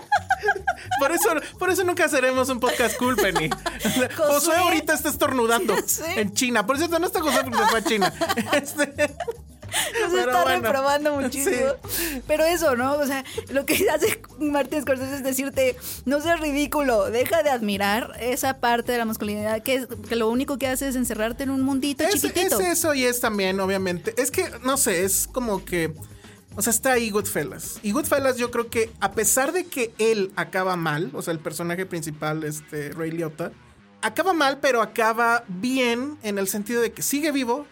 [0.99, 3.49] Por eso, por eso nunca seremos un podcast cool, Penny.
[4.17, 5.75] Josué ahorita está estornudando
[6.15, 6.65] en China.
[6.65, 8.13] Por cierto, no está José porque se fue a China.
[8.53, 8.85] Este,
[10.01, 10.61] Nos Pero está bueno.
[10.61, 11.73] reprobando muchísimo.
[12.27, 12.93] Pero eso, ¿no?
[12.93, 18.11] O sea, lo que hace Martín Scorsese es decirte, no seas ridículo, deja de admirar
[18.19, 21.49] esa parte de la masculinidad que, es, que lo único que hace es encerrarte en
[21.49, 22.59] un mundito es, chiquitito.
[22.59, 24.13] es eso y es también, obviamente.
[24.21, 25.93] Es que, no sé, es como que.
[26.55, 27.79] O sea, está ahí Goodfellas.
[27.83, 31.39] Y Goodfellas, yo creo que, a pesar de que él acaba mal, o sea, el
[31.39, 33.51] personaje principal, este Ray Liotta,
[34.01, 37.65] acaba mal, pero acaba bien en el sentido de que sigue vivo.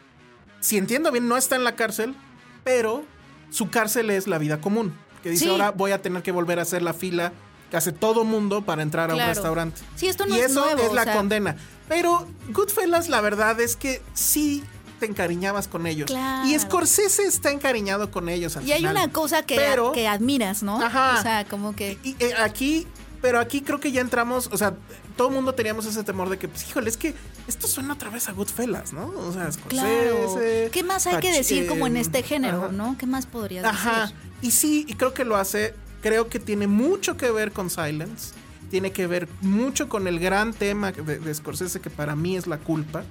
[0.60, 2.16] Si entiendo bien, no está en la cárcel,
[2.64, 3.04] pero
[3.50, 4.94] su cárcel es la vida común.
[5.24, 5.52] Que dice, Sí.
[5.52, 7.34] ahora voy a tener que volver a hacer la fila
[7.70, 9.80] que hace todo mundo para entrar a un restaurante.
[9.96, 11.56] Sí, esto no y es eso nuevo, es la o sea- condena.
[11.88, 14.64] Pero Goodfellas, la verdad es que sí
[15.02, 16.06] te encariñabas con ellos.
[16.06, 16.48] Claro.
[16.48, 18.56] Y Scorsese está encariñado con ellos.
[18.56, 20.80] al Y hay una cosa que, Pero- que admiras, ¿no?
[20.82, 21.16] Ajá.
[21.20, 21.98] O sea, como que...
[22.04, 22.86] Y eh, aquí,
[23.22, 24.76] pero aquí creo que ya entramos, o sea,
[25.18, 27.16] todo el mundo teníamos ese temor de que, pues, híjole, es que
[27.48, 29.08] esto suena otra vez a Goodfellas, ¿no?
[29.18, 30.30] O sea, Claro.
[30.30, 30.70] Scorsese.
[30.72, 32.72] ¿Qué más hay que decir como en eh, este género, ajá.
[32.72, 32.96] no?
[32.98, 34.02] ¿Qué más podrías Ajá.
[34.02, 34.16] decir?
[34.44, 35.74] Y sí, y creo que lo hace.
[36.02, 38.34] Creo que tiene mucho que ver con Silence.
[38.70, 42.46] Tiene que ver mucho con el gran tema de, de Scorsese, que para mí es
[42.48, 43.04] la culpa.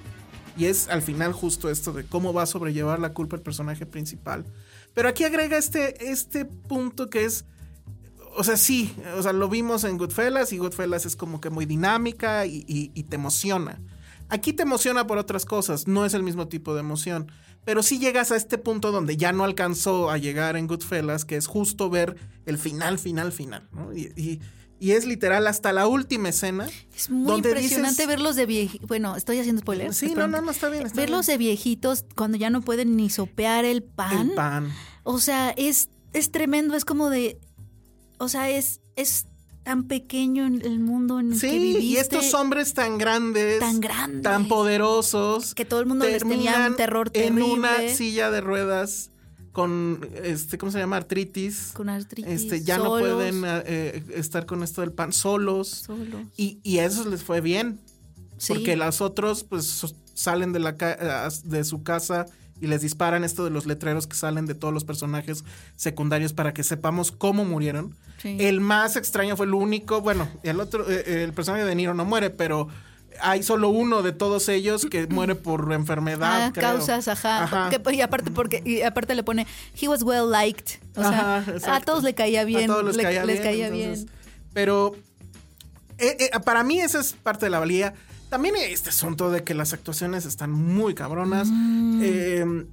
[0.57, 3.85] Y es al final justo esto de cómo va a sobrellevar la culpa el personaje
[3.85, 4.45] principal.
[4.93, 7.45] Pero aquí agrega este, este punto que es.
[8.35, 11.65] O sea, sí, o sea, lo vimos en Goodfellas y Goodfellas es como que muy
[11.65, 13.81] dinámica y, te emociona.
[14.29, 17.29] Aquí te emociona por otras cosas, no es el mismo tipo de emoción.
[17.65, 21.35] Pero sí llegas a este punto donde ya no alcanzó a llegar en Goodfellas, que
[21.35, 23.67] es justo ver el final, final, final.
[23.73, 23.93] ¿no?
[23.93, 24.41] Y-
[24.81, 26.67] Y es literal hasta la última escena.
[26.95, 28.87] Es muy donde impresionante dices- verlos de viejitos.
[28.87, 29.95] Bueno, estoy haciendo spoilers.
[29.95, 30.87] Sí, no, no, no, está bien.
[30.87, 31.35] Está Verlos bien.
[31.35, 34.29] de viejitos cuando ya no pueden ni sopear el pan.
[34.29, 34.73] El pan.
[35.03, 36.75] O sea, es, es tremendo.
[36.75, 37.39] Es como de.
[38.17, 39.27] O sea, es, es
[39.61, 41.83] tan pequeño en el mundo en el que Sí, viviste.
[41.83, 44.23] y estos hombres tan grandes, Tan grandes.
[44.23, 47.43] tan poderosos, Que todo el mundo les tenía un terror en terrible.
[47.53, 49.11] una silla de ruedas
[49.51, 50.97] con, este, ¿cómo se llama?
[50.97, 51.71] Artritis.
[51.73, 52.31] Con artritis.
[52.31, 55.67] Este, ya no pueden eh, estar con esto del pan solos.
[55.85, 56.21] solos.
[56.37, 57.79] Y, y a esos les fue bien.
[58.37, 58.53] Sí.
[58.53, 60.75] Porque los otros, pues, salen de, la
[61.43, 62.25] de su casa
[62.59, 65.43] y les disparan esto de los letreros que salen de todos los personajes
[65.75, 67.95] secundarios para que sepamos cómo murieron.
[68.21, 68.37] Sí.
[68.39, 72.05] El más extraño fue el único, bueno, el otro, eh, el personaje de Niro no
[72.05, 72.67] muere, pero
[73.21, 76.45] hay solo uno de todos ellos que muere por enfermedad.
[76.47, 76.71] Ah, creo.
[76.77, 77.43] causas, ajá.
[77.43, 77.69] Ajá.
[77.69, 79.47] Que- y aparte porque y aparte le pone
[79.81, 82.97] he was well liked, o sea, Ajá, a todos le caía bien, A todos les
[82.97, 83.43] le- caía les bien.
[83.43, 84.15] caía entonces, bien.
[84.53, 84.95] Pero
[85.97, 87.93] eh, eh, para mí esa es parte de la valía.
[88.29, 91.49] También este asunto de que las actuaciones están muy cabronas.
[92.01, 92.65] Eh,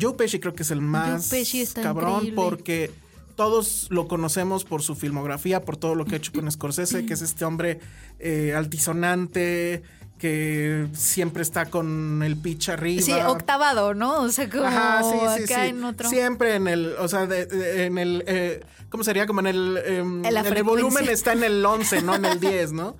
[0.00, 1.80] Joe Pesci creo que es el más Mm.
[1.82, 2.34] Cabrón increíble.
[2.36, 2.90] porque
[3.36, 7.14] todos lo conocemos por su filmografía, por todo lo que ha hecho con Scorsese, que
[7.14, 7.78] es este hombre
[8.18, 9.82] eh, altisonante
[10.18, 13.02] que siempre está con el pitch arriba.
[13.02, 14.22] Sí, octavado, ¿no?
[14.22, 15.68] O sea, como Ajá, sí, sí, acá sí.
[15.70, 16.08] en otro.
[16.08, 19.26] Siempre en el, o sea, de- de- en el, eh, ¿cómo sería?
[19.26, 22.72] Como en el, em, En el volumen está en el 11, no en el 10,
[22.72, 22.96] ¿no?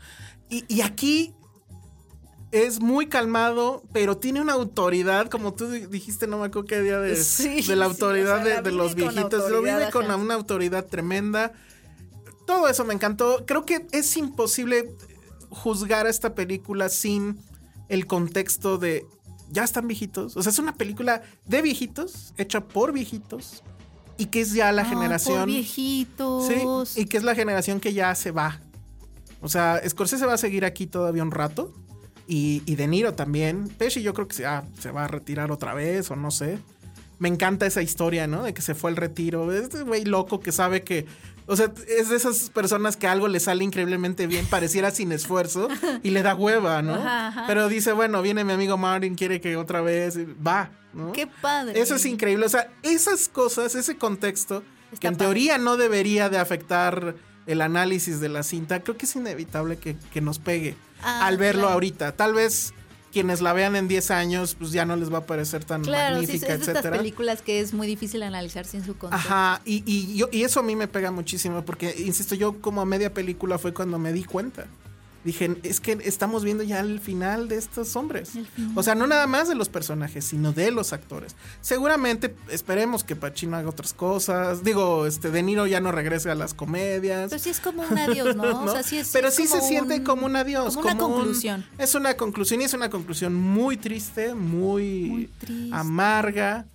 [0.50, 1.32] Y, y aquí
[2.64, 6.80] es muy calmado, pero tiene una autoridad, como tú di- dijiste, no me acuerdo qué
[6.80, 9.50] día de, Sí, de la sí, autoridad o sea, la de, de los viejitos.
[9.50, 11.52] Lo vive con una autoridad tremenda.
[12.46, 13.44] Todo eso me encantó.
[13.46, 14.94] Creo que es imposible
[15.50, 17.38] juzgar a esta película sin
[17.88, 19.06] el contexto de
[19.50, 20.36] ya están viejitos.
[20.36, 23.62] O sea, es una película de viejitos, hecha por viejitos,
[24.18, 25.46] y que es ya la Ah, por generación.
[25.46, 26.46] viejitos.
[26.94, 28.60] Sí, y que es la generación que ya se va.
[29.40, 31.72] O sea, Scorsese va a seguir aquí todavía un rato.
[32.26, 33.68] Y, y De Niro también.
[33.68, 36.58] Pesci yo creo que se, ah, se va a retirar otra vez o no sé.
[37.18, 38.42] Me encanta esa historia, ¿no?
[38.42, 39.50] De que se fue al retiro.
[39.52, 41.06] Este güey loco que sabe que...
[41.48, 45.68] O sea, es de esas personas que algo le sale increíblemente bien, pareciera sin esfuerzo,
[46.02, 46.94] y le da hueva, ¿no?
[46.94, 47.44] Ajá, ajá.
[47.46, 50.18] Pero dice, bueno, viene mi amigo Martin, quiere que otra vez...
[50.44, 51.12] Va, ¿no?
[51.12, 51.80] Qué padre.
[51.80, 52.46] Eso es increíble.
[52.46, 55.26] O sea, esas cosas, ese contexto, Está que en padre.
[55.26, 57.14] teoría no debería de afectar
[57.46, 61.36] el análisis de la cinta, creo que es inevitable que, que nos pegue Ah, al
[61.36, 61.74] verlo claro.
[61.74, 62.12] ahorita.
[62.12, 62.72] Tal vez
[63.12, 66.16] quienes la vean en 10 años, pues ya no les va a parecer tan Claro,
[66.18, 66.96] sí, es magnífica, de estas etcétera.
[66.98, 69.28] películas que es muy difícil analizar sin su contexto.
[69.28, 72.80] Ajá, y, y, yo- y eso a mí me pega muchísimo, porque, insisto, yo como
[72.80, 74.66] a media película fue cuando me di cuenta.
[75.26, 78.30] Dije, es que estamos viendo ya el final de estos hombres.
[78.76, 81.34] O sea, no nada más de los personajes, sino de los actores.
[81.60, 84.62] Seguramente esperemos que Pacino haga otras cosas.
[84.62, 87.28] Digo, este De Niro ya no regrese a las comedias.
[87.30, 88.42] Pero sí es como un adiós, ¿no?
[88.52, 88.62] ¿no?
[88.62, 90.76] O sea, sí es, Pero es sí se siente como un adiós.
[90.76, 91.66] Como una un- conclusión.
[91.76, 95.70] es una conclusión y es una conclusión muy triste, muy, Muy triste.
[95.74, 96.68] amarga,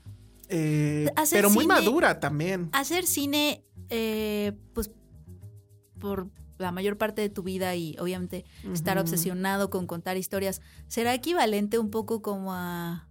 [0.50, 2.68] eh, pero muy madura también.
[2.74, 4.92] Hacer cine, eh, pues,
[6.00, 6.28] por
[6.62, 11.80] la mayor parte de tu vida y obviamente estar obsesionado con contar historias, ¿será equivalente
[11.80, 13.08] un poco como a,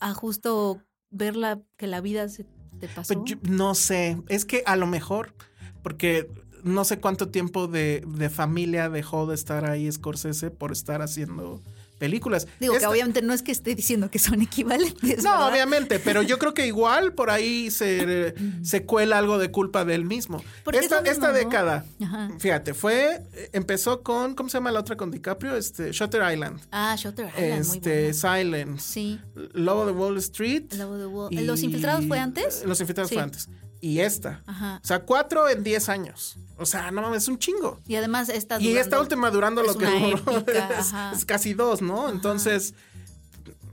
[0.00, 2.44] a justo ver la, que la vida se
[2.80, 3.14] te pasó?
[3.14, 5.34] Pues yo- no sé, es que a lo mejor,
[5.82, 6.30] porque
[6.64, 11.62] no sé cuánto tiempo de, de familia dejó de estar ahí Scorsese por estar haciendo
[11.98, 12.46] películas.
[12.60, 15.22] Digo que obviamente no es que esté diciendo que son equivalentes.
[15.24, 15.48] No, ¿verdad?
[15.52, 19.94] obviamente, pero yo creo que igual por ahí se, se cuela algo de culpa de
[19.94, 20.42] él mismo.
[20.64, 21.34] Porque esta mismo, esta ¿no?
[21.34, 22.30] década, Ajá.
[22.38, 25.56] fíjate, fue, empezó con, ¿cómo se llama la otra con DiCaprio?
[25.56, 26.60] Este, Shutter Island.
[26.70, 28.14] Ah, Shutter Island, muy Este, buena.
[28.14, 28.82] Silence.
[28.92, 29.20] Sí.
[29.52, 30.72] Lobo de Wall Street.
[30.74, 32.62] Lobo de Wall- y- ¿Los Infiltrados fue antes?
[32.64, 33.14] Los infiltrados Sí.
[33.16, 33.48] fue antes.
[33.80, 34.42] Y esta.
[34.46, 34.80] Ajá.
[34.82, 36.36] O sea, cuatro en diez años.
[36.56, 37.80] O sea, no mames, es un chingo.
[37.86, 40.44] Y además esta Y esta última durando es lo que duró.
[41.14, 42.08] es, casi dos, ¿no?
[42.08, 42.74] Entonces,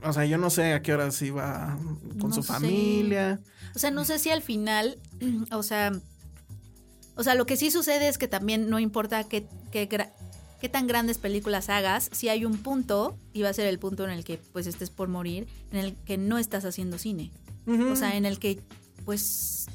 [0.02, 1.76] o sea, yo no sé a qué horas iba
[2.20, 2.52] con No su sé.
[2.52, 3.40] familia.
[3.74, 4.98] O sea, no sé si al final,
[5.50, 5.92] o sea,
[7.16, 11.18] o sea, lo que sí sucede es que también no importa qué, qué tan grandes
[11.18, 14.38] películas hagas, si hay un punto, y va a ser el punto en el que
[14.52, 17.32] pues estés por morir, en el que no estás haciendo cine.
[17.66, 18.60] O sea, en el que
[19.04, 19.66] pues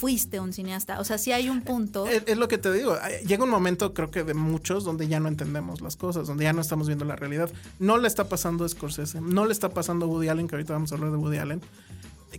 [0.00, 0.98] fuiste un cineasta.
[0.98, 2.06] O sea, si hay un punto.
[2.06, 2.96] Es, es lo que te digo.
[3.26, 6.54] Llega un momento, creo que de muchos, donde ya no entendemos las cosas, donde ya
[6.54, 7.50] no estamos viendo la realidad.
[7.78, 10.72] No le está pasando a Scorsese, no le está pasando a Woody Allen, que ahorita
[10.72, 11.60] vamos a hablar de Woody Allen.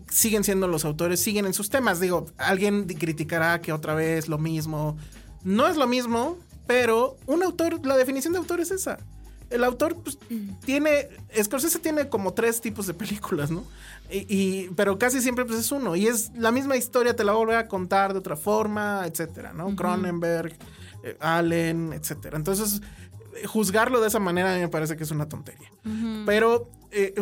[0.09, 1.99] Siguen siendo los autores, siguen en sus temas.
[1.99, 4.97] Digo, alguien criticará que otra vez lo mismo.
[5.43, 8.97] No es lo mismo, pero un autor, la definición de autor es esa.
[9.51, 10.17] El autor pues,
[10.65, 11.07] tiene,
[11.41, 13.63] Scorsese tiene como tres tipos de películas, ¿no?
[14.09, 15.95] Y, y- pero casi siempre pues es uno.
[15.95, 19.75] Y es la misma historia, te la voy a contar de otra forma, etcétera, ¿no?
[19.75, 20.55] Cronenberg,
[21.03, 22.37] eh, Allen, etcétera.
[22.37, 22.81] Entonces,
[23.41, 25.69] eh, juzgarlo de esa manera a mí me parece que es una tontería.
[26.25, 27.13] Pero eh,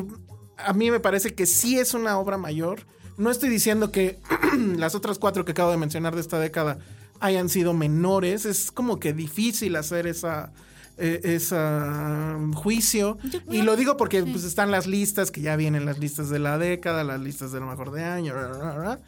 [0.57, 2.81] a mí me parece que sí es una obra mayor.
[3.17, 4.19] No estoy diciendo que
[4.77, 6.79] las otras cuatro que acabo de mencionar de esta década
[7.19, 8.45] hayan sido menores.
[8.45, 10.51] Es como que difícil hacer esa,
[10.99, 13.17] eh, esa um, juicio.
[13.49, 16.57] Y lo digo porque pues, están las listas, que ya vienen las listas de la
[16.57, 18.33] década, las listas de lo mejor de año.
[18.33, 18.99] bla, bla, bla.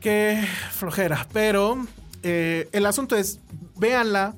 [0.00, 1.26] Qué flojera.
[1.32, 1.84] Pero
[2.22, 3.40] eh, el asunto es,
[3.76, 4.34] véanla.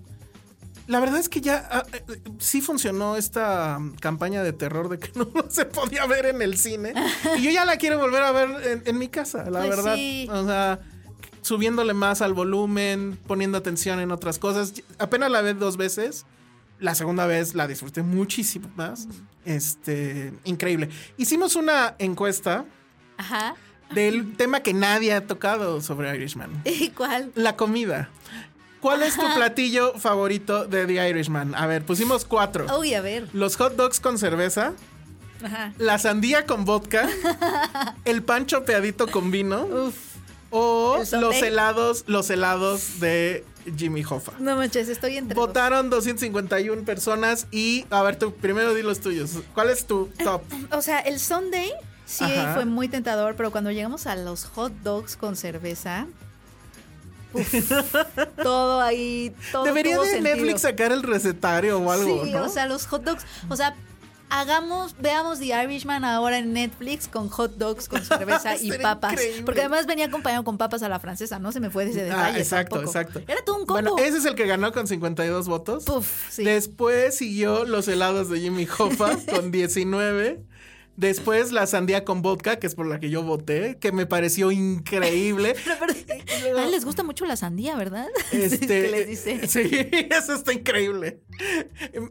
[0.88, 4.88] La verdad es que ya ah, eh, eh, sí funcionó esta um, campaña de terror
[4.88, 6.92] de que no se podía ver en el cine.
[7.38, 9.94] Y yo ya la quiero volver a ver en, en mi casa, la Pues verdad.
[9.94, 10.28] sí.
[10.30, 10.80] O sea,
[11.42, 14.72] subiéndole más al volumen, poniendo atención en otras cosas.
[14.98, 16.26] Apenas la vi dos veces.
[16.82, 19.06] La segunda vez la disfruté muchísimo más.
[19.44, 20.88] Este, increíble.
[21.16, 22.64] Hicimos una encuesta
[23.16, 23.54] Ajá.
[23.94, 26.50] del tema que nadie ha tocado sobre Irishman.
[26.64, 27.30] ¿Y cuál?
[27.36, 28.10] La comida.
[28.80, 31.54] ¿Cuál es tu platillo favorito de The Irishman?
[31.54, 32.66] A ver, pusimos cuatro.
[32.80, 33.28] Uy, a ver.
[33.32, 34.72] Los hot dogs con cerveza,
[35.44, 35.72] Ajá.
[35.78, 37.08] la sandía con vodka,
[38.04, 40.11] el pan chopeadito con vino Uf.
[40.52, 43.44] O los helados, los helados de
[43.76, 44.32] Jimmy Hoffa.
[44.38, 45.34] No manches, estoy entre.
[45.34, 49.32] Votaron 251 personas y a ver, tú primero di los tuyos.
[49.54, 50.42] ¿Cuál es tu top?
[50.70, 51.72] O sea, el Sunday
[52.06, 52.54] sí Ajá.
[52.54, 56.06] fue muy tentador, pero cuando llegamos a los hot dogs con cerveza.
[57.32, 57.52] uf,
[58.42, 60.36] todo ahí, todo Debería de sentido.
[60.36, 62.44] Netflix sacar el recetario o algo, Sí, ¿no?
[62.44, 63.74] o sea, los hot dogs, o sea,
[64.40, 69.42] hagamos, veamos The Irishman ahora en Netflix con hot dogs con cerveza y papas, increíble.
[69.44, 72.04] porque además venía acompañado con papas a la francesa, no se me fue ese Ah,
[72.04, 72.38] detalle.
[72.40, 72.98] exacto, tampoco.
[72.98, 73.22] exacto.
[73.30, 73.90] Era todo un combo.
[73.92, 75.84] Bueno, ese es el que ganó con 52 votos.
[75.84, 76.44] Puf, sí.
[76.44, 80.44] Después siguió los helados de Jimmy Hoffa con 19.
[81.02, 84.52] Después la sandía con vodka, que es por la que yo voté, que me pareció
[84.52, 85.56] increíble.
[85.64, 85.94] Pero,
[86.44, 88.06] pero, a él les gusta mucho la sandía, ¿verdad?
[88.32, 89.46] Este, les dice.
[89.48, 89.68] Sí,
[90.10, 91.20] eso está increíble.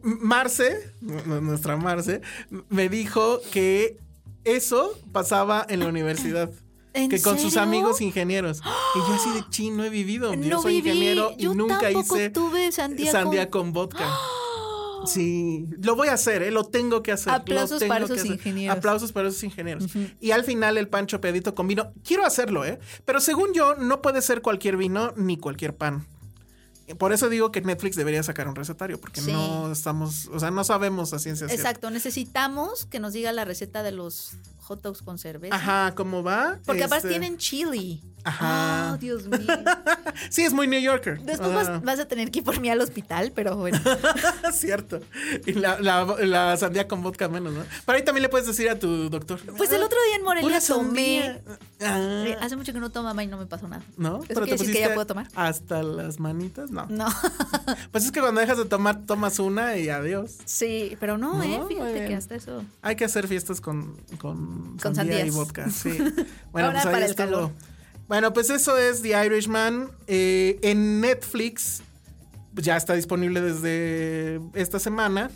[0.03, 2.21] Marce, nu- nuestra Marce,
[2.69, 3.97] me dijo que
[4.43, 6.49] eso pasaba en la universidad.
[6.93, 8.61] ¿En que con sus amigos ingenieros.
[8.95, 10.33] Y yo así de chin, no he vivido.
[10.33, 13.71] yo No soy viví, ingeniero y yo nunca hice tuve sandía con...
[13.71, 14.05] vodka.
[15.05, 16.51] Sí, lo voy a hacer, ¿eh?
[16.51, 17.27] lo tengo que hacer.
[17.33, 18.31] lo Aplausos tengo para que esos hacer.
[18.35, 18.77] ingenieros.
[18.77, 19.85] Aplausos para esos ingenieros.
[20.19, 21.93] Y al final el pancho pedito con vino.
[22.03, 22.79] Quiero hacerlo, ¿eh?
[23.05, 26.05] Pero según yo, no puede ser cualquier vino ni cualquier pan.
[26.97, 29.31] Por eso digo que Netflix debería sacar un recetario, porque Sí.
[29.31, 31.69] no estamos, o sea, no sabemos a ciencia cierta.
[31.69, 35.55] Exacto, necesitamos que nos diga la receta de los hot dogs con cerveza.
[35.55, 36.59] Ajá, ¿cómo va?
[36.65, 38.01] Porque aparte Este, tienen chili.
[38.23, 38.93] Ajá.
[38.93, 39.39] Oh, Dios mío.
[40.29, 41.19] Sí, es muy New Yorker.
[41.21, 43.79] Después Ah, vas, vas a tener que ir por mí al hospital, pero bueno.
[44.53, 44.99] Cierto.
[45.45, 47.63] Y la, la, la sandía con vodka menos, ¿no?
[47.85, 49.39] Pero ahí también le puedes decir a tu doctor.
[49.57, 51.41] Pues el otro día en Morelia tomé.
[51.81, 53.83] Ah, Eh, Hace mucho que no tomo mamá y no me pasó nada.
[53.97, 54.17] ¿No?
[54.17, 55.27] ¿Eso Pero decir que ya puedo tomar?
[55.35, 56.85] Hasta las manitas, no.
[56.87, 57.07] No.
[57.91, 60.37] Pues es que cuando dejas de tomar, tomas una y adiós.
[60.45, 61.61] sí, pero no, No, eh.
[61.67, 62.63] Fíjate que hasta eso.
[62.81, 65.35] Hay que hacer fiestas con, con, Con sandía y sandías.
[65.35, 65.97] vodka, sí.
[66.51, 67.51] Bueno, Ahora pues ahí para el calor.
[68.11, 69.89] Bueno, pues eso es The Irishman.
[70.05, 71.81] Eh, en Netflix
[72.53, 75.31] pues ya está disponible desde esta semana.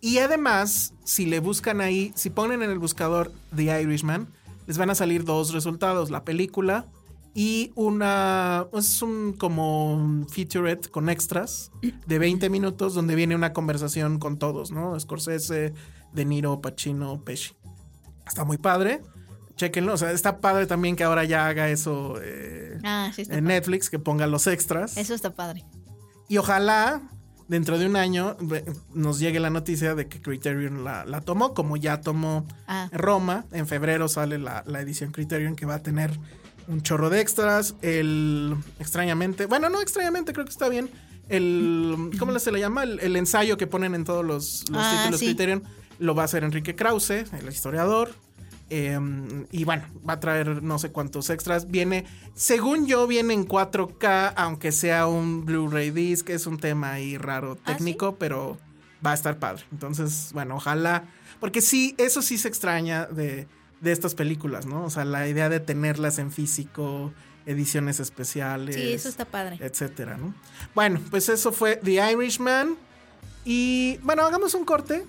[0.00, 4.28] Y además, si le buscan ahí, si ponen en el buscador The Irishman,
[4.68, 6.86] les van a salir dos resultados: la película
[7.34, 8.68] y una.
[8.74, 11.72] Es un como featurette con extras
[12.06, 14.96] de 20 minutos donde viene una conversación con todos, ¿no?
[15.00, 15.74] Scorsese,
[16.12, 17.54] De Niro, Pacino, Pesci.
[18.24, 19.02] Está muy padre.
[19.56, 19.94] Chequenlo.
[19.94, 23.44] O sea, está padre también que ahora ya haga eso eh, Ah, sí, en.
[23.44, 24.96] Netflix, que ponga los extras.
[24.96, 25.64] Eso está padre.
[26.28, 27.02] Y ojalá
[27.46, 28.36] dentro de un año
[28.94, 32.88] nos llegue la noticia de que Criterion la, la tomó, como ya tomó Ah.
[32.92, 33.44] Roma.
[33.52, 36.18] En febrero sale la, la edición Criterion que va a tener
[36.66, 37.74] un chorro de extras.
[37.82, 40.90] El extrañamente, bueno, no extrañamente, creo que está bien.
[41.28, 42.82] El, ¿cómo se le llama?
[42.82, 45.26] El, el ensayo que ponen en todos los, los Ah, títulos sí.
[45.26, 45.62] Criterion
[45.98, 48.14] lo va a hacer Enrique Krause, el historiador.
[48.70, 48.98] Eh,
[49.52, 51.70] y bueno, va a traer no sé cuántos extras.
[51.70, 56.28] Viene, según yo, viene en 4K, aunque sea un Blu-ray disc.
[56.30, 58.58] Es un tema ahí raro ¿Ah, técnico, pero
[59.04, 59.64] va a estar padre.
[59.72, 61.04] Entonces, bueno, ojalá.
[61.40, 63.46] Porque sí, eso sí se extraña de,
[63.80, 64.84] de estas películas, ¿no?
[64.84, 67.12] O sea, la idea de tenerlas en físico,
[67.46, 68.76] ediciones especiales.
[68.76, 69.58] Sí, eso está padre.
[69.60, 70.34] Etcétera, ¿no?
[70.74, 72.76] Bueno, pues eso fue The Irishman.
[73.44, 75.04] Y bueno, hagamos un corte.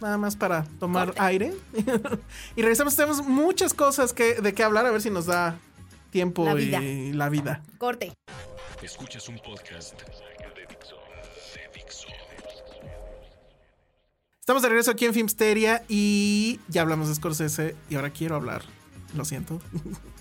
[0.00, 1.20] Nada más para tomar Corte.
[1.22, 1.54] aire.
[2.56, 2.96] y regresamos.
[2.96, 4.86] Tenemos muchas cosas que, de qué hablar.
[4.86, 5.58] A ver si nos da
[6.10, 7.62] tiempo La y la vida.
[7.78, 8.12] Corte.
[8.82, 10.06] Escuchas un podcast de.
[10.06, 10.20] De.
[14.40, 18.62] Estamos de regreso aquí en Filmsteria y ya hablamos de Scorsese y ahora quiero hablar.
[19.14, 19.60] Lo siento.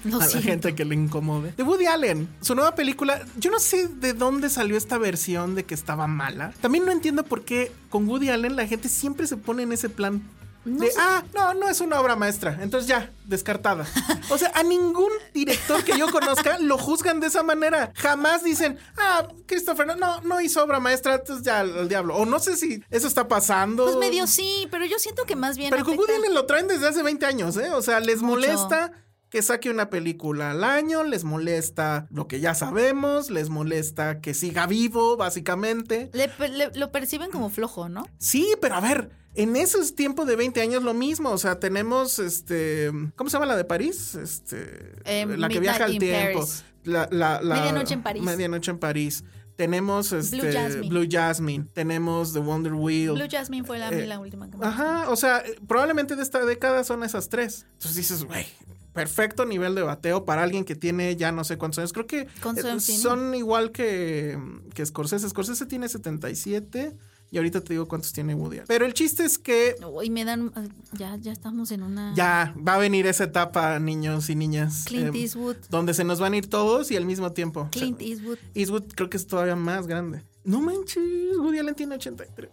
[0.04, 0.48] Lo a la siento.
[0.48, 1.54] gente que le incomode.
[1.56, 3.24] De Woody Allen, su nueva película.
[3.38, 6.54] Yo no sé de dónde salió esta versión de que estaba mala.
[6.62, 9.90] También no entiendo por qué con Woody Allen la gente siempre se pone en ese
[9.90, 10.22] plan.
[10.70, 11.00] No de, sé.
[11.02, 12.58] ah, no, no es una obra maestra.
[12.62, 13.86] Entonces ya, descartada.
[14.32, 17.92] O sea, a ningún director que yo conozca lo juzgan de esa manera.
[17.96, 22.16] Jamás dicen, ah, Christopher, no, no, hizo obra maestra, entonces ya al diablo.
[22.16, 23.86] O no sé si eso está pasando.
[23.86, 25.72] Pues medio sí, pero yo siento que más bien.
[25.72, 27.72] Pero afecta- Woody lo traen desde hace 20 años, ¿eh?
[27.74, 28.36] O sea, les Mucho.
[28.36, 28.92] molesta
[29.30, 34.34] que saque una película al año, les molesta lo que ya sabemos, les molesta que
[34.34, 36.10] siga vivo, básicamente.
[36.14, 38.06] Le- le- lo perciben como flojo, ¿no?
[38.18, 42.18] Sí, pero a ver, en esos tiempos de 20 años lo mismo, o sea, tenemos
[42.20, 44.16] este, ¿cómo se llama la de París?
[44.16, 46.40] Este, Eh, la que viaja al tiempo.
[46.40, 46.64] Paris.
[46.86, 48.24] La, la- la- Medianoche en París.
[48.24, 49.24] Medianoche en París.
[49.56, 50.90] Tenemos este, Blue Jasmine.
[50.90, 51.66] Blue Jasmine.
[51.74, 53.12] Tenemos The Wonder Wheel.
[53.12, 56.24] Blue Jasmine fue la, Eh, la última que me Ajá, o sea, eh, probablemente de
[56.24, 57.66] esta década son esas tres.
[57.74, 58.48] Entonces dices, güey,
[58.94, 61.94] perfecto nivel de bateo para alguien que tiene ya no sé cuántos años.
[61.94, 64.38] Creo que eh, son igual que,
[64.74, 65.30] que Scorsese.
[65.30, 66.96] Scorsese tiene 77
[67.32, 68.68] y ahorita te digo cuántos tiene Woody Allen.
[68.68, 70.52] Pero el chiste es que Uy, me dan.
[70.56, 72.14] ah, Ya, ya estamos en una.
[72.16, 74.86] ya va a venir esa etapa, niños y niñas.
[74.86, 75.58] Clint eh, Eastwood.
[75.70, 77.62] Donde se nos van a ir todos y al mismo tiempo.
[77.62, 78.38] O sea, Clint Eastwood.
[78.56, 80.24] Eastwood creo que es todavía más grande.
[80.44, 82.50] No manches, Woody Allen tiene 83.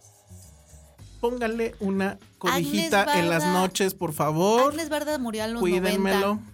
[1.19, 4.71] Pónganle una cobijita en las noches, por favor.
[4.71, 6.35] Agnes Barda murió a los Cuídenmelo.
[6.35, 6.51] 90.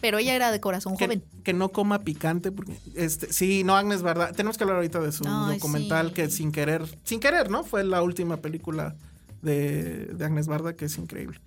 [0.00, 1.22] Pero ella era de corazón Que, joven.
[1.44, 4.32] que no coma picante, porque este, sí, no, Agnes Barda.
[4.32, 6.14] Tenemos que hablar ahorita de su Ay, documental sí.
[6.14, 7.64] que sin querer, sin querer, ¿no?
[7.64, 8.96] Fue la última película
[9.42, 11.38] de, de Agnes Barda, que es increíble.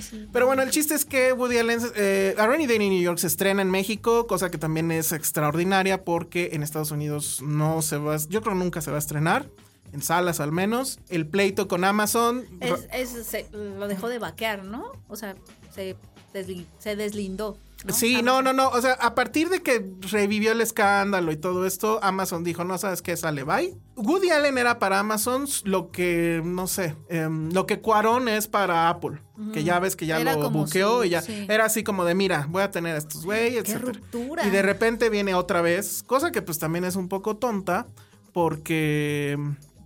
[0.00, 0.26] Sí.
[0.32, 3.18] Pero bueno, el chiste es que Woody Allen, eh, A Rainy Day in New York
[3.18, 7.96] se estrena en México, cosa que también es extraordinaria porque en Estados Unidos no se
[7.98, 9.46] va, yo creo nunca se va a estrenar,
[9.92, 10.98] en salas al menos.
[11.08, 14.92] El pleito con Amazon, Es, es- se- lo dejó de vaquear, ¿no?
[15.08, 15.34] O sea,
[15.74, 15.96] se,
[16.34, 17.56] desli- se deslindó.
[17.84, 17.94] ¿no?
[17.94, 18.70] Sí, no, no, no.
[18.70, 22.76] O sea, a partir de que revivió el escándalo y todo esto, Amazon dijo, no
[22.76, 23.72] sabes qué, sale, bye.
[23.94, 28.88] Woody Allen era para Amazon lo que, no sé, em, lo que Cuarón es para
[28.88, 29.20] Apple.
[29.52, 31.22] Que ya ves que ya Era lo buqueó su- y ya.
[31.22, 31.46] sí.
[31.48, 34.44] Era así como de, mira, voy a tener a estos güeyes, ruptura.
[34.44, 37.86] Y de repente viene otra vez, cosa que pues también es un poco tonta,
[38.32, 39.38] porque...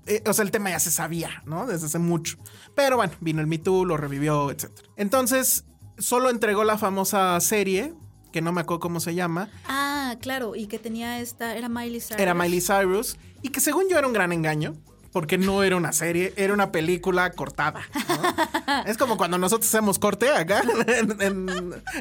[0.07, 1.67] eh, o sea, el tema ya se sabía, ¿no?
[1.67, 2.37] Desde hace mucho.
[2.75, 4.89] Pero bueno, vino el Me Too, lo revivió, etcétera.
[4.97, 5.65] Entonces,
[5.99, 7.95] solo entregó la famosa serie,
[8.33, 12.01] que no me acuerdo cómo se llama, Ah, claro, y que tenía esta, era Miley
[12.01, 12.21] Cyrus.
[12.21, 14.75] era Miley Cyrus, y que según yo era un gran engaño,
[15.13, 17.83] porque no era una serie, era una película cortada.
[18.09, 18.85] ¿no?
[18.87, 21.49] es como cuando nosotros hacemos corte acá en, en,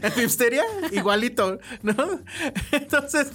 [0.01, 1.93] en igualito, ¿no?
[2.71, 3.27] Entonces,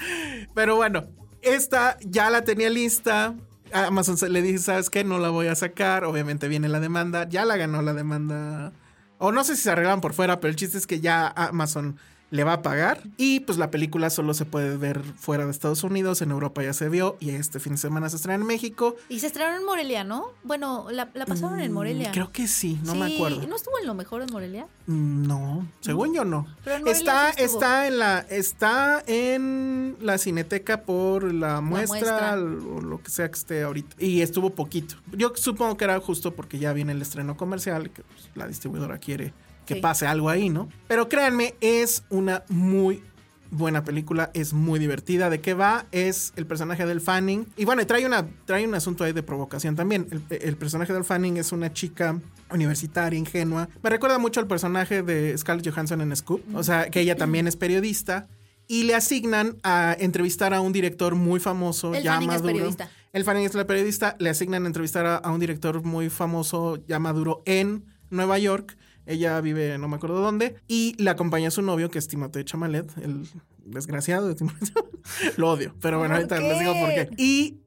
[0.55, 1.05] pero bueno,
[1.43, 3.35] esta ya la tenía lista.
[3.73, 5.05] Amazon le dice, ¿sabes qué?
[5.05, 6.05] No la voy a sacar.
[6.05, 7.29] Obviamente viene la demanda.
[7.29, 8.73] Ya la ganó la demanda.
[9.19, 11.99] O no sé si se arreglan por fuera, pero el chiste es que ya Amazon
[12.31, 13.03] le va a pagar.
[13.17, 16.23] Y pues la película solo se puede ver fuera de Estados Unidos.
[16.23, 17.17] En Europa ya se vio.
[17.21, 18.97] Y este fin de semana se estrena en México.
[19.09, 20.27] Y se estrenaron en Morelia, ¿no?
[20.43, 22.09] Bueno, la, la pasaron en Morelia.
[22.11, 23.47] Mm, Creo que sí, no me acuerdo.
[23.47, 24.67] ¿No estuvo en lo mejor en Morelia?
[24.87, 26.47] Mm, No, según yo no.
[26.65, 32.37] Pero en Morelia Está, sí está en la, está en la cineteca por la muestra,
[32.37, 32.73] muestra.
[32.75, 33.97] o lo que sea que esté ahorita.
[33.99, 34.97] Y estuvo poquito.
[35.13, 38.99] Yo supongo que era justo porque ya viene el estreno comercial, que pues, la distribuidora
[38.99, 39.33] quiere
[39.67, 39.81] que Sí.
[39.81, 40.69] pase algo ahí, ¿no?
[40.89, 43.03] Pero créanme, es una muy
[43.51, 45.31] buena película, es muy divertida.
[45.31, 45.87] ¿De qué va?
[45.93, 47.47] Es el personaje del Fanning.
[47.57, 50.09] Y bueno, trae, una, trae un asunto ahí de provocación también.
[50.11, 52.19] El, el personaje del Fanning es una chica
[52.51, 53.69] universitaria, ingenua.
[53.83, 56.43] Me recuerda mucho al personaje de Scarlett Johansson en Scoop.
[56.55, 58.27] O sea, que ella también es periodista.
[58.69, 62.53] Y le asignan a entrevistar a un director muy famoso, El ya Fanning es maduro.
[62.53, 62.91] periodista.
[63.13, 64.17] El Fanning es la periodista.
[64.19, 68.77] Le asignan a entrevistar a, a un director muy famoso, ya maduro, en Nueva York.
[69.07, 70.57] Ella vive, no me acuerdo dónde.
[70.69, 73.27] Y le acompaña a su novio, que es Timothée Chamalet, el
[73.65, 74.73] desgraciado de Timothée.
[75.37, 76.49] Lo odio, pero bueno, ¿Por ahorita qué?
[76.49, 77.09] les digo por qué.
[77.17, 77.61] Y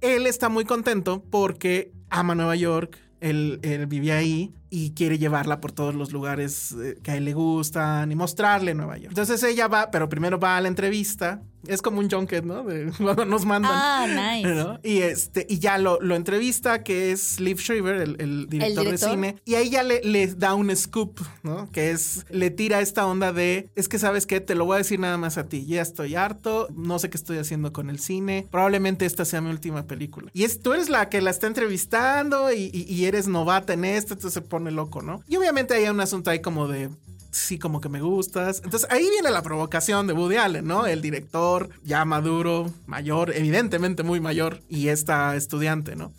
[0.00, 2.98] él está muy contento porque ama Nueva York.
[3.20, 7.24] Él, él vive ahí y quiere llevarla por todos los lugares eh, que a él
[7.24, 9.10] le gustan y mostrarle Nueva York.
[9.10, 11.40] Entonces ella va, pero primero va a la entrevista.
[11.66, 12.62] Es como un junket, ¿no?
[12.62, 13.72] De cuando nos mandan.
[13.74, 14.48] Ah, nice.
[14.54, 14.78] ¿no?
[14.84, 19.08] Y este, y ya lo, lo entrevista, que es Liv Schreiber, el, el director, director?
[19.10, 19.36] de cine.
[19.44, 21.68] Y ahí ya le, le da un scoop, ¿no?
[21.72, 24.78] Que es, le tira esta onda de, es que sabes qué, te lo voy a
[24.78, 25.64] decir nada más a ti.
[25.66, 28.46] Ya estoy harto, no sé qué estoy haciendo con el cine.
[28.50, 30.30] Probablemente esta sea mi última película.
[30.34, 33.84] Y es, tú eres la que la está entrevistando y, y- y eres novata en
[33.84, 35.22] esto, entonces pone loco, ¿no?
[35.28, 36.88] Y obviamente hay un asunto ahí como de,
[37.30, 38.62] sí, como que me gustas.
[38.64, 40.86] Entonces ahí viene la provocación de Woody Allen, ¿no?
[40.86, 46.10] El director ya maduro, mayor, evidentemente muy mayor, y esta estudiante, ¿no?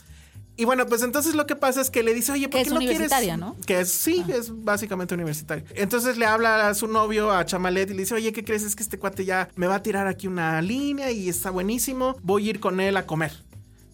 [0.56, 2.68] Y bueno, pues entonces lo que pasa es que le dice, oye, ¿por Que qué
[2.70, 2.98] es no quieres?
[2.98, 3.56] universitaria, ¿no?
[3.66, 5.64] Que es, sí, es básicamente universitario.
[5.76, 8.64] Entonces le habla a su novio, a Chamalet, y le dice, oye, ¿qué crees?
[8.64, 12.16] Es que este cuate ya me va a tirar aquí una línea y está buenísimo.
[12.22, 13.47] Voy a ir con él a comer.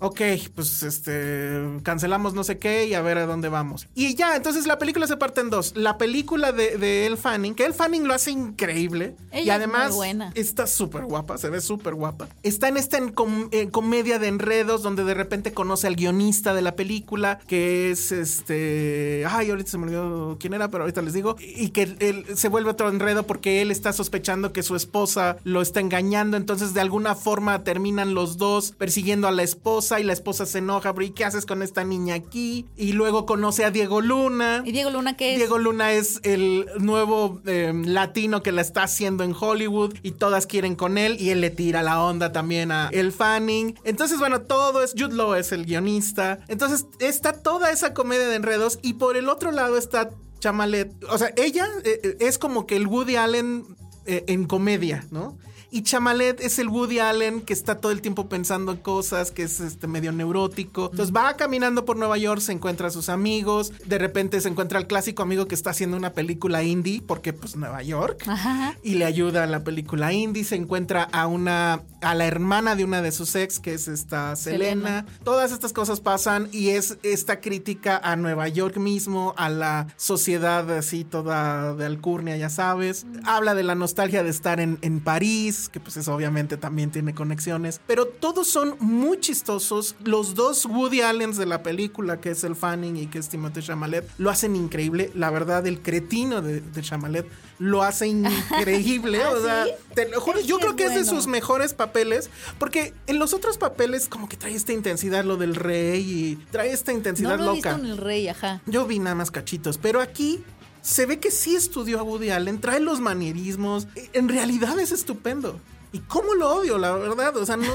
[0.06, 0.20] Ok,
[0.54, 3.88] pues este, cancelamos no sé qué y a ver a dónde vamos.
[3.96, 5.72] Y ya, entonces la película se parte en dos.
[5.78, 9.16] La película de, de Elle Fanning, que Elle Fanning lo hace increíble.
[9.32, 10.34] Ella y además buena.
[10.36, 12.28] está súper guapa, se ve súper guapa.
[12.44, 16.54] Está en esta en com- en comedia de enredos donde de repente conoce al guionista
[16.54, 19.24] de la película, que es este...
[19.30, 21.38] Ay, ahorita se me olvidó quién era, pero ahorita les digo.
[21.40, 25.62] Y que él se vuelve otro enredo porque él está sospechando que su esposa lo
[25.62, 26.36] está engañando.
[26.36, 30.60] Entonces de alguna forma terminan los dos persiguiendo a la esposa y la esposa se
[30.60, 30.94] enoja.
[30.94, 32.66] Pero ¿y qué haces con esta niña aquí?
[32.76, 34.64] Y luego conoce a Diego Luna.
[34.66, 35.38] ¿Y Diego Luna qué es?
[35.38, 40.48] Diego Luna es el nuevo eh, latino que la está haciendo en Hollywood y todas
[40.48, 43.80] quieren con él y él le tira la onda también a El Fanning.
[43.84, 46.40] Entonces, bueno, todo es Jude Law es el guionista.
[46.48, 50.10] Entonces, está toda esa comedia de enredos y por el otro lado está
[50.44, 50.92] Chamalet.
[51.10, 53.66] O sea, ella eh, eh, es como que el Woody Allen
[54.06, 55.38] eh, en comedia, ¿no?
[55.74, 59.42] Y Chamalet es el Woody Allen que está todo el tiempo pensando en cosas, que
[59.42, 60.90] es este medio neurótico.
[60.92, 64.78] Entonces va caminando por Nueva York, se encuentra a sus amigos, de repente se encuentra
[64.78, 68.78] al clásico amigo que está haciendo una película indie, porque pues Nueva York, Ajá.
[68.84, 72.84] y le ayuda a la película indie, se encuentra a una a la hermana de
[72.84, 75.06] una de sus ex, que es esta Selena.
[75.24, 80.70] Todas estas cosas pasan y es esta crítica a Nueva York mismo, a la sociedad
[80.72, 83.06] así toda de alcurnia, ya sabes.
[83.24, 87.14] Habla de la nostalgia de estar en, en París, que pues eso obviamente también tiene
[87.14, 87.82] conexiones.
[87.88, 89.96] Pero todos son muy chistosos.
[90.04, 93.62] Los dos Woody Allens de la película, que es el Fanning y que es Timothée
[93.64, 95.12] Chalamet, lo hacen increíble.
[95.16, 97.26] La verdad, el cretino de, de Chalamet
[97.60, 99.22] lo hace increíble.
[99.24, 99.72] ¿Ah, o sea, sí?
[99.94, 103.58] te lo juro, yo creo que es de sus mejores papeles, porque en los otros
[103.58, 107.52] papeles como que trae esta intensidad, lo del rey, y trae esta No intensidad lo
[107.52, 107.80] he visto loca.
[107.82, 108.62] en el rey, ajá.
[108.66, 110.44] Yo vi nada más cachitos, pero aquí
[110.84, 115.60] se ve que sí estudió a Woody Allen, trae los manierismos, en realidad es estupendo.
[115.94, 117.66] Y cómo lo odio, la verdad, o sea, no,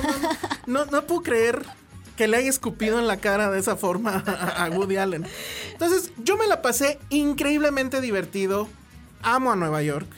[0.67, 1.65] no, no, no puedo creer
[2.17, 5.25] que le haya escupido en la cara de esa forma a, Woody Allen.
[5.73, 8.69] Entonces, yo me la pasé increíblemente divertido,
[9.23, 10.09] amo a Nueva York,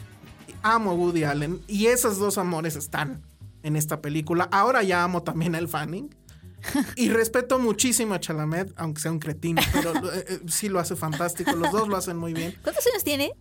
[0.63, 3.23] amo a Woody Allen, y esos dos amores están
[3.63, 4.49] en esta película.
[4.51, 6.13] Ahora ya amo también a El Fanning.
[6.97, 10.97] Y respeto muchísimo a Chalamet, aunque sea un cretino, pero eh, eh, sí lo hace
[10.97, 11.53] fantástico.
[11.53, 12.57] Los dos lo hacen muy bien.
[12.63, 13.33] ¿Cuántos años tiene?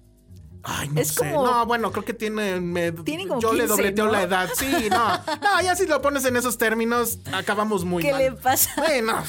[0.63, 1.19] Ay, no Es sé.
[1.31, 2.59] como- No, bueno, creo que tiene.
[2.59, 4.11] me- Tiene como yo le 15, dobleteo ¿no?
[4.11, 4.49] la edad.
[4.55, 5.07] Sí, no.
[5.07, 8.21] No, ya si lo pones en esos términos, acabamos muy ¿Qué mal.
[8.21, 8.71] le pasa?
[8.77, 9.23] Bueno,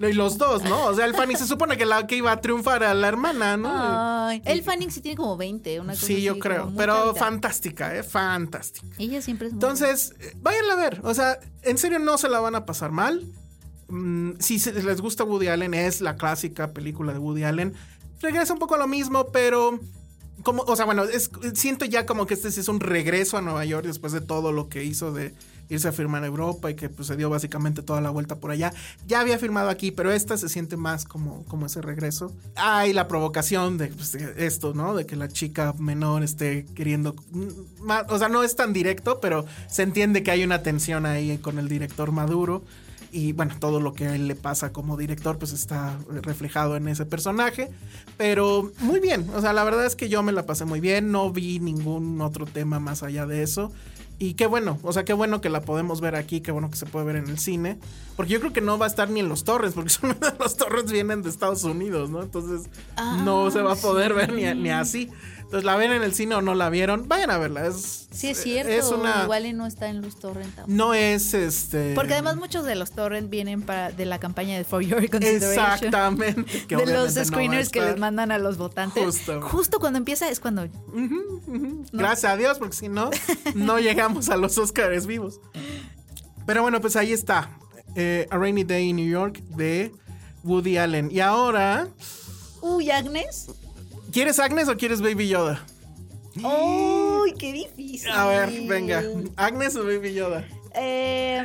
[0.00, 0.86] y los dos, ¿no?
[0.86, 3.56] O sea, el Fanny se supone que la que iba a triunfar a la hermana,
[3.56, 3.70] ¿no?
[3.72, 6.72] Ay, el Fanning sí tiene como 20, una cosa sí, yo así, creo.
[6.76, 8.02] Pero fantástica, ¿eh?
[8.02, 8.86] Fantástica.
[8.98, 11.00] Ella siempre es muy Entonces, váyanla a ver.
[11.04, 13.24] O sea, en serio no se la van a pasar mal.
[13.88, 17.74] Mm, si se- les gusta Woody Allen, es la clásica película de Woody Allen.
[18.20, 19.78] Regresa un poco a lo mismo, pero
[20.44, 23.42] como, o sea, bueno, es- siento ya como que este sí es un regreso a
[23.42, 25.34] Nueva York después de todo lo que hizo de
[25.70, 28.50] irse a firmar a Europa y que pues, se dio básicamente toda la vuelta por
[28.50, 28.72] allá.
[29.06, 32.32] Ya había firmado aquí, pero esta se siente más como, como ese regreso.
[32.54, 34.94] Hay la provocación de, pues, esto, ¿no?
[34.94, 37.14] De que la chica menor esté queriendo...
[37.32, 37.46] mm,
[37.82, 41.38] ma- O sea, no es tan directo, pero se entiende que hay una tensión ahí
[41.38, 42.62] con el director Maduro.
[43.14, 46.88] Y bueno, todo lo que a él le pasa como director, pues está reflejado en
[46.88, 47.70] ese personaje.
[48.16, 51.12] Pero muy bien, o sea, la verdad es que yo me la pasé muy bien,
[51.12, 53.70] no vi ningún otro tema más allá de eso.
[54.18, 56.76] Y qué bueno, o sea, qué bueno que la podemos ver aquí, qué bueno que
[56.76, 57.78] se puede ver en el cine.
[58.16, 60.56] Porque yo creo que no va a estar ni en los torres, porque son, los
[60.56, 62.20] torres vienen de Estados Unidos, ¿no?
[62.20, 62.62] Entonces
[63.24, 65.08] no se va a poder ver ni, ni así.
[65.54, 67.06] Entonces, ¿la ven en el cine o no la vieron?
[67.06, 67.64] Vayan a verla.
[67.68, 68.72] Es, Sí, es cierto.
[68.72, 69.22] Es una...
[69.22, 70.52] Igual y no está en los torrent.
[70.52, 70.76] tampoco.
[70.76, 71.94] No es este...
[71.94, 75.52] Porque además muchos de los torrent vienen para, de la campaña de For Your Consideration.
[75.52, 76.66] Exactamente.
[76.66, 79.04] que de los no screeners que les mandan a los votantes.
[79.04, 79.42] Justo.
[79.42, 80.66] Justo cuando empieza es cuando
[81.92, 83.10] Gracias a Dios, porque si no,
[83.54, 85.40] no llegamos a los Oscars vivos.
[86.46, 87.48] Pero bueno, pues ahí está.
[87.94, 89.92] eh, a Rainy Day in New York de
[90.42, 91.12] Woody Allen.
[91.12, 91.86] Y ahora,
[92.60, 93.46] Uy, Agnes.
[94.14, 95.66] ¿Quieres Agnes o quieres Baby Yoda?
[96.36, 98.10] Uy, qué difícil.
[98.10, 99.02] A ver, venga.
[99.36, 100.44] ¿Agnes o Baby Yoda?
[100.76, 101.42] Eh,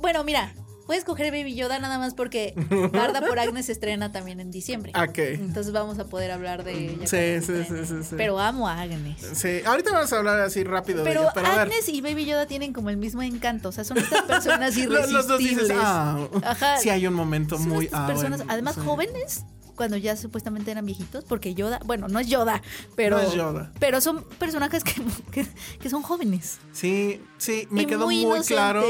[0.00, 0.52] bueno, mira,
[0.86, 2.54] puedes coger Baby Yoda nada más porque
[2.92, 4.92] Barda por Agnes se estrena también en diciembre.
[4.96, 5.18] Ok.
[5.18, 7.06] Entonces vamos a poder hablar de ella.
[7.06, 8.14] Sí, sí, sí, sí, sí.
[8.16, 9.18] Pero amo a Agnes.
[9.34, 11.32] Sí, ahorita vamos a hablar así rápido Pero, de ella.
[11.34, 11.46] Pero.
[11.48, 13.68] Agnes y Baby Yoda tienen como el mismo encanto.
[13.68, 15.12] O sea, son estas personas irresistibles.
[15.12, 16.78] los dos dices, ah, Ajá.
[16.78, 17.84] sí hay un momento Son muy...
[17.84, 18.80] estas ah, personas, bueno, además sí.
[18.84, 19.44] jóvenes,
[19.80, 22.60] cuando ya supuestamente eran viejitos, porque Yoda, bueno, no es Yoda,
[22.96, 23.72] pero, No es Yoda.
[23.78, 24.92] pero son personajes que,
[25.32, 25.46] que,
[25.80, 26.58] que son jóvenes.
[26.72, 28.84] Sí, sí, me Y quedó muy muy, claro.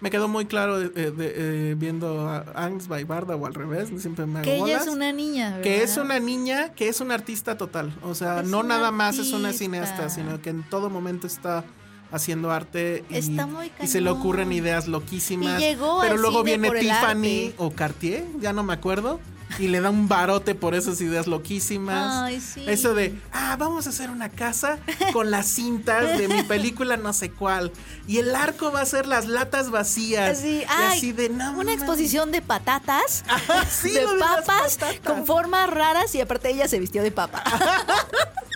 [0.00, 3.52] Me quedó muy claro de- de- de- eh, viendo a Angst by Barda o al
[3.52, 7.12] revés, siempre me Que ella es una niña, Que es una niña, que es una
[7.12, 7.94] artista total.
[8.02, 11.62] O sea, Es no nada más es una cineasta, sino que en todo momento está
[12.10, 15.58] haciendo arte y, Está muy y se le ocurren ideas loquísimas.
[15.60, 17.54] Y llegó pero luego viene Tiffany arte.
[17.58, 19.18] o Cartier, ya no me acuerdo,
[19.58, 22.22] y le da un barote por esas ideas loquísimas.
[22.24, 22.64] Ay, sí.
[22.66, 24.78] Eso de, ah, vamos a hacer una casa
[25.12, 27.72] con las cintas de mi película no sé cuál.
[28.06, 30.38] Y el arco va a ser las latas vacías.
[30.38, 31.74] Así, y ay, así de, no una mames".
[31.76, 33.24] exposición de patatas,
[33.70, 35.00] sí, de papas, patatas.
[35.04, 37.42] con formas raras y aparte ella se vistió de papa.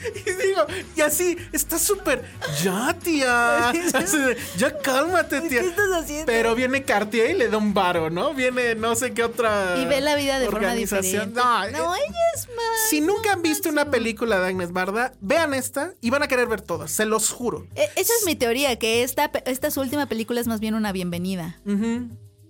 [0.26, 2.24] Y digo, y así, está súper,
[2.62, 5.60] ya tía, Así de, ya cálmate tía.
[5.62, 6.26] ¿Qué estás haciendo?
[6.26, 8.34] Pero viene Cartier y le da un varo, ¿no?
[8.34, 11.28] Viene no sé qué otra y ve la vida de forma organización.
[11.30, 11.40] diferente.
[11.40, 12.88] No, No, eh, ella es más.
[12.88, 16.48] si nunca han visto una película de Agnes Barda, vean esta y van a querer
[16.48, 17.66] ver todas, se los juro.
[17.74, 20.92] E- Esa es mi teoría, que esta, esta su última película es más bien una
[20.92, 21.60] bienvenida.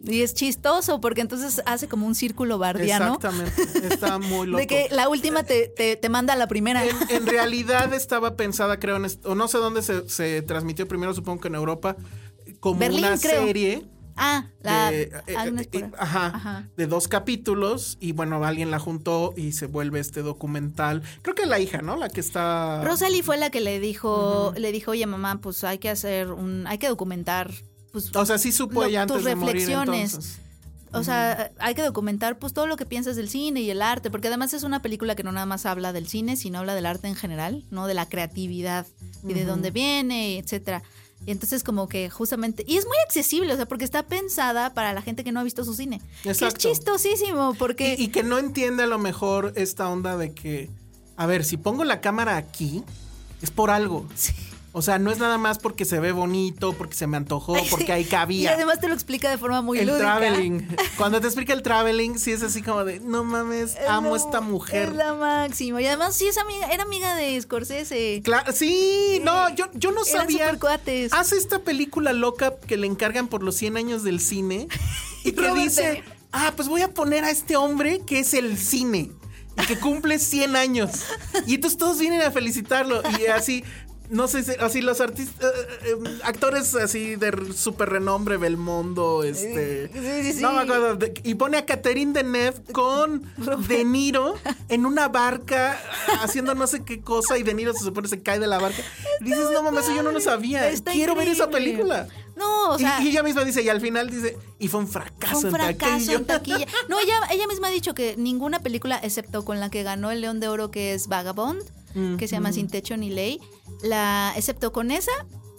[0.02, 3.16] Y es chistoso porque entonces hace como un círculo bardiano.
[3.16, 4.58] Exactamente, está muy loco.
[4.60, 6.84] De que la última te, te, te manda a la primera.
[6.86, 11.12] En, en realidad estaba pensada, creo, en o no sé dónde se, se transmitió primero,
[11.14, 11.96] supongo que en Europa,
[12.60, 13.46] como Berlín, una creo.
[13.46, 13.86] serie.
[14.16, 16.68] ah, la de, eh, eh, ajá, Ajá.
[16.76, 21.02] de dos capítulos y bueno, alguien la juntó y se vuelve este documental.
[21.22, 21.96] Creo que la hija, ¿no?
[21.96, 22.82] La que está...
[22.84, 26.66] Rosalie fue la que le dijo, le dijo, oye mamá, pues hay que hacer un,
[26.66, 27.50] hay que documentar,
[27.92, 30.38] pues O sea, sí supo ella antes tus de reflexiones.
[30.92, 34.10] O sea, hay que documentar pues todo lo que piensas del cine y el arte,
[34.10, 36.86] porque además es una película que no nada más habla del cine, sino habla del
[36.86, 37.86] arte en general, ¿no?
[37.86, 38.86] De la creatividad
[39.26, 40.82] y de dónde viene, etcétera.
[41.26, 44.92] Y entonces como que justamente, y es muy accesible, o sea, porque está pensada para
[44.92, 46.00] la gente que no ha visto su cine.
[46.24, 50.70] Es chistosísimo, porque Y, y que no entiende a lo mejor esta onda de que,
[51.16, 52.82] a ver, si pongo la cámara aquí,
[53.42, 54.08] es por algo.
[54.72, 57.92] O sea, no es nada más porque se ve bonito, porque se me antojó, porque
[57.92, 58.52] ahí y cabía.
[58.52, 60.18] además te lo explica de forma muy el lúdica.
[60.18, 60.68] traveling.
[60.96, 64.16] Cuando te explica el traveling, sí es así como de, no mames, Es amo a
[64.16, 64.90] esta mujer.
[64.90, 65.82] Es la máxima.
[65.82, 68.20] Y además sí es amiga, era amiga de Scorsese.
[68.24, 70.44] Claro, sí, no, yo, yo no Eran sabía.
[70.46, 71.12] súper cuates.
[71.12, 74.68] Hace esta película loca que le encargan por los 100 años del cine
[75.24, 79.10] y que dice, ah, pues voy a poner a este hombre que es el cine
[79.60, 80.90] y que cumple 100 años.
[81.46, 83.64] Y entonces todos vienen a felicitarlo y así...
[84.10, 85.50] No sé, si- así los artistas,
[85.84, 89.88] eh, eh, actores así de r- super renombre, Belmondo, este...
[89.92, 90.42] Sí, sí, sí.
[90.42, 90.96] No me acuerdo.
[90.96, 93.22] de- y pone a Catherine Deneuve con
[93.68, 94.34] De Niro
[94.68, 95.78] en una barca
[96.22, 98.82] haciendo no sé qué cosa y De Niro se supone se cae de la barca.
[99.20, 100.68] Dices, no mames, eso yo no lo sabía.
[100.68, 102.08] Está Quiero ver esa película.
[102.36, 105.40] No, o sea, y, ella misma dice, y al final dice, y fue un fracaso,
[105.40, 106.14] un en fracaso taquilla.
[106.14, 106.66] en taquilla.
[106.88, 110.20] No, ella, ella misma ha dicho que ninguna película, excepto con la que ganó el
[110.22, 111.62] León de Oro, que es Vagabond,
[112.18, 113.40] que se llama Sin Techo ni Ley,
[113.82, 115.12] la, excepto con esa,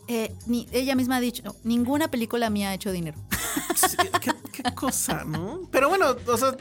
[0.07, 0.33] eh,
[0.71, 3.17] ella misma ha dicho, ninguna película mía ha hecho dinero.
[4.21, 5.61] ¿Qué, qué cosa, ¿no?
[5.71, 6.55] Pero bueno, o sea,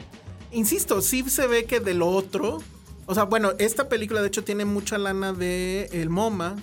[0.51, 2.59] insisto, sí se ve que de lo otro.
[3.05, 6.55] O sea, bueno, esta película de hecho tiene mucha lana de el MoMA,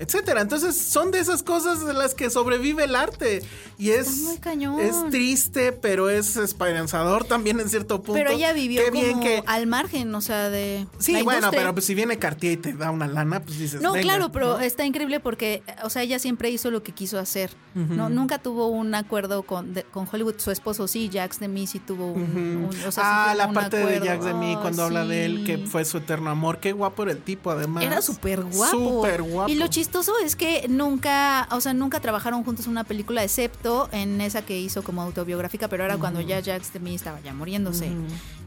[0.00, 0.40] etcétera.
[0.40, 3.42] Entonces son de esas cosas de las que sobrevive el arte.
[3.78, 4.22] Y es.
[4.22, 4.80] muy cañón.
[4.80, 8.14] Es triste, pero es esperanzador también en cierto punto.
[8.14, 9.42] Pero ella vivió Qué como bien que.
[9.46, 12.72] al margen, o sea, de Sí, la bueno, pero pues si viene Cartier y te
[12.72, 13.80] da una lana, pues dices.
[13.80, 14.60] No, claro, pero ¿no?
[14.60, 17.50] está increíble porque, o sea, ella siempre hizo lo que quiso hacer.
[17.74, 20.34] No, nunca tuvo un acuerdo con, de- con Hollywood.
[20.38, 23.52] Su esposo sí, Jax de Mí sí tuvo un, un- o sea, sí ah, la
[23.52, 24.00] parte de.
[24.00, 26.58] Jack de mí cuando habla de él, que fue su eterno amor.
[26.58, 27.84] Qué guapo era el tipo, además.
[27.84, 28.70] Era súper guapo.
[28.96, 29.50] Súper guapo.
[29.50, 33.88] Y lo chistoso es que nunca, o sea, nunca trabajaron juntos en una película, excepto
[33.90, 37.34] en esa que hizo como autobiográfica, pero era cuando ya Jax de mí estaba ya
[37.34, 37.90] muriéndose.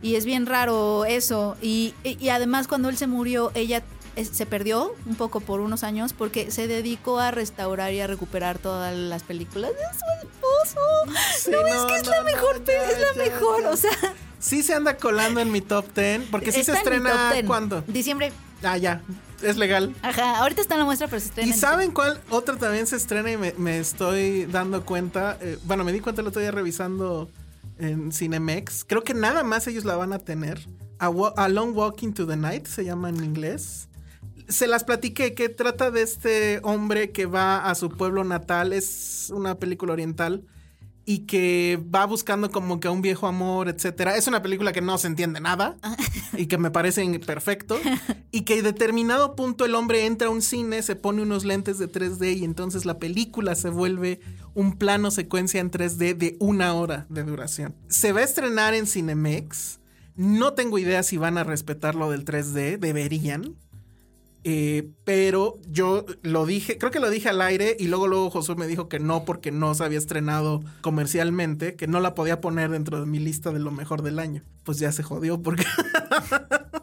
[0.02, 1.58] Y es bien raro eso.
[1.62, 3.84] Y, y- y además cuando él se murió, ella
[4.16, 8.08] eh, se perdió un poco por unos años porque se dedicó a restaurar y a
[8.08, 10.80] recuperar todas las películas de su esposo.
[11.38, 13.32] Sí, no, es no, que es no, la no, mejor, ya, pe- es la ya,
[13.32, 13.70] mejor, ya.
[13.70, 13.92] o sea.
[14.40, 17.46] Sí se anda colando en mi top 10, porque sí se está estrena top 10.
[17.46, 17.82] cuando.
[17.88, 18.32] Diciembre.
[18.62, 19.02] Ah, ya,
[19.44, 19.96] es legal.
[20.02, 21.50] Ajá, ahorita está en la muestra, pero se estrena.
[21.50, 25.38] ¿Y en saben cuál otra también se estrena y me, me estoy dando cuenta?
[25.42, 27.30] Eh, bueno, me di cuenta el otro día revisando
[27.78, 28.86] en Cinemex.
[28.86, 30.68] Creo que nada más ellos la van a tener.
[31.00, 33.90] A, A Long Walk into the Night se llama en inglés.
[34.48, 38.74] Se las platiqué que trata de este hombre que va a su pueblo natal.
[38.74, 40.44] Es una película oriental.
[41.06, 44.16] Y que va buscando como que a un viejo amor, etcétera.
[44.16, 45.76] Es una película que no se entiende nada
[46.38, 47.78] y que me parece perfecto.
[48.32, 51.78] Y que en determinado punto el hombre entra a un cine, se pone unos lentes
[51.78, 54.22] de 3D y entonces la película se vuelve
[54.54, 57.76] un plano secuencia en 3D de una hora de duración.
[57.88, 59.80] Se va a estrenar en Cinemex.
[60.16, 63.56] No tengo idea si van a respetar lo del 3D, deberían.
[64.46, 68.56] Eh, pero yo lo dije, creo que lo dije al aire y luego luego Josué
[68.56, 72.70] me dijo que no porque no se había estrenado comercialmente, que no la podía poner
[72.70, 74.44] dentro de mi lista de lo mejor del año.
[74.64, 75.66] Pues ya se jodió porque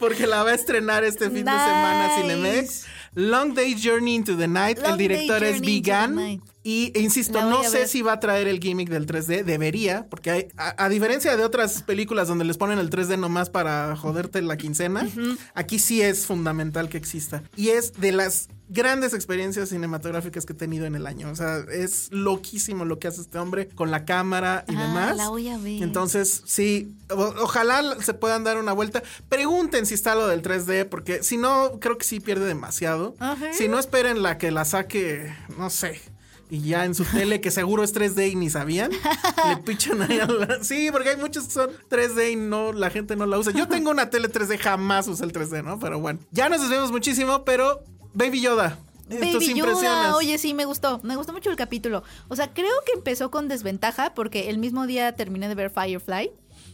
[0.00, 2.86] porque la va a estrenar este fin de semana Cinemex.
[3.14, 6.42] Long Day Journey into the Night, el director es Vegan.
[6.68, 7.88] Y e insisto, no sé ver.
[7.88, 11.44] si va a traer el gimmick del 3D, debería, porque hay, a, a diferencia de
[11.44, 15.08] otras películas donde les ponen el 3D nomás para joderte la quincena,
[15.54, 17.44] aquí sí es fundamental que exista.
[17.54, 21.30] Y es de las grandes experiencias cinematográficas que he tenido en el año.
[21.30, 25.16] O sea, es loquísimo lo que hace este hombre con la cámara y Ah, demás.
[25.16, 25.84] la voy a ver.
[25.84, 29.04] Entonces, sí, o- ojalá se puedan dar una vuelta.
[29.28, 33.14] Pregunten si está lo del 3D, porque si no, creo que sí pierde demasiado.
[33.52, 36.00] Si no, esperen la que la saque, no sé.
[36.48, 40.20] Y ya en su tele, que seguro es 3D y ni sabían, le pichan ahí
[40.20, 40.62] a la...
[40.62, 43.52] Sí, porque hay muchos que son 3D y no, la gente no la usa.
[43.52, 45.78] Yo tengo una tele 3D, jamás usé el 3D, ¿no?
[45.80, 47.82] Pero bueno, ya nos desviamos muchísimo, pero
[48.14, 48.78] Baby Yoda,
[49.08, 49.54] Baby.
[49.54, 51.00] Yoda, oye, sí, me gustó.
[51.04, 52.02] Me gustó mucho el capítulo.
[52.28, 56.30] O sea, creo que empezó con desventaja porque el mismo día terminé de ver Firefly.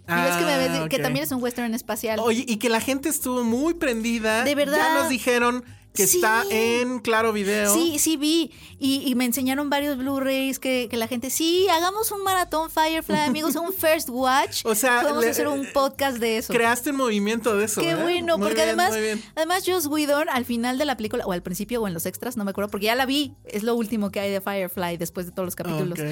[0.08, 2.18] Y ves que, me ves- Ah, que también es un western espacial.
[2.20, 4.44] Oye, y que la gente estuvo muy prendida.
[4.44, 4.78] De verdad.
[4.78, 5.62] Ya nos dijeron
[5.92, 6.16] que Sí.
[6.16, 7.72] está en Claro Video.
[7.72, 8.50] Sí, sí vi.
[8.78, 13.18] Y, y me enseñaron varios Blu-rays que, que la gente, sí, hagamos un maratón Firefly,
[13.26, 14.62] amigos, un first watch.
[14.64, 16.52] O sea, podemos le- hacer un podcast de eso.
[16.52, 17.80] Creaste un movimiento de eso.
[17.80, 17.94] Qué ¿eh?
[17.94, 18.98] bueno, Muy porque bien, además,
[19.36, 22.36] además Joss Whedon al final de la película, o al principio o en los extras,
[22.36, 25.26] no me acuerdo, porque ya la vi, es lo último que hay de Firefly después
[25.26, 25.98] de todos los capítulos.
[26.00, 26.06] Ok.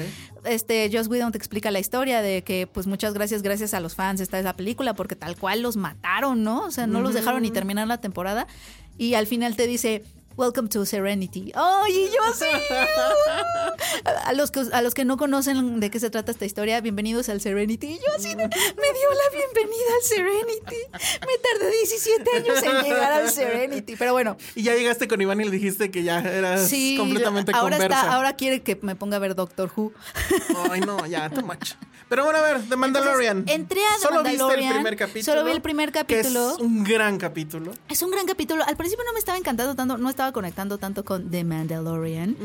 [0.45, 3.95] Este, Joss Whedon te explica la historia de que, pues muchas gracias, gracias a los
[3.95, 6.65] fans está esa película, porque tal cual los mataron, ¿no?
[6.65, 8.47] O sea, no los dejaron ni terminar la temporada.
[9.01, 10.03] Y al final te dice,
[10.37, 11.51] Welcome to Serenity.
[11.55, 12.45] ¡Ay, y yo así!
[14.25, 17.27] a, los que, a los que no conocen de qué se trata esta historia, bienvenidos
[17.27, 17.87] al Serenity.
[17.87, 20.75] Y yo así, me dio la bienvenida al Serenity.
[20.93, 23.95] Me tardé 17 años en llegar al Serenity.
[23.95, 27.53] Pero bueno, Y ya llegaste con Iván y le dijiste que ya eras sí, completamente
[27.55, 28.01] ahora, conversa.
[28.01, 29.93] está, ahora quiere que me ponga a ver Doctor Who.
[30.69, 31.73] Ay, no, ya, too much.
[32.11, 33.37] Pero bueno, a ver, The Mandalorian.
[33.37, 35.23] Entonces, entré a The Solo viste el primer capítulo.
[35.23, 36.47] solo vi el primer capítulo.
[36.49, 37.71] Que es un gran capítulo.
[37.87, 38.65] Es un gran capítulo.
[38.67, 42.35] Al principio no me estaba encantando tanto, no estaba conectando tanto con The Mandalorian.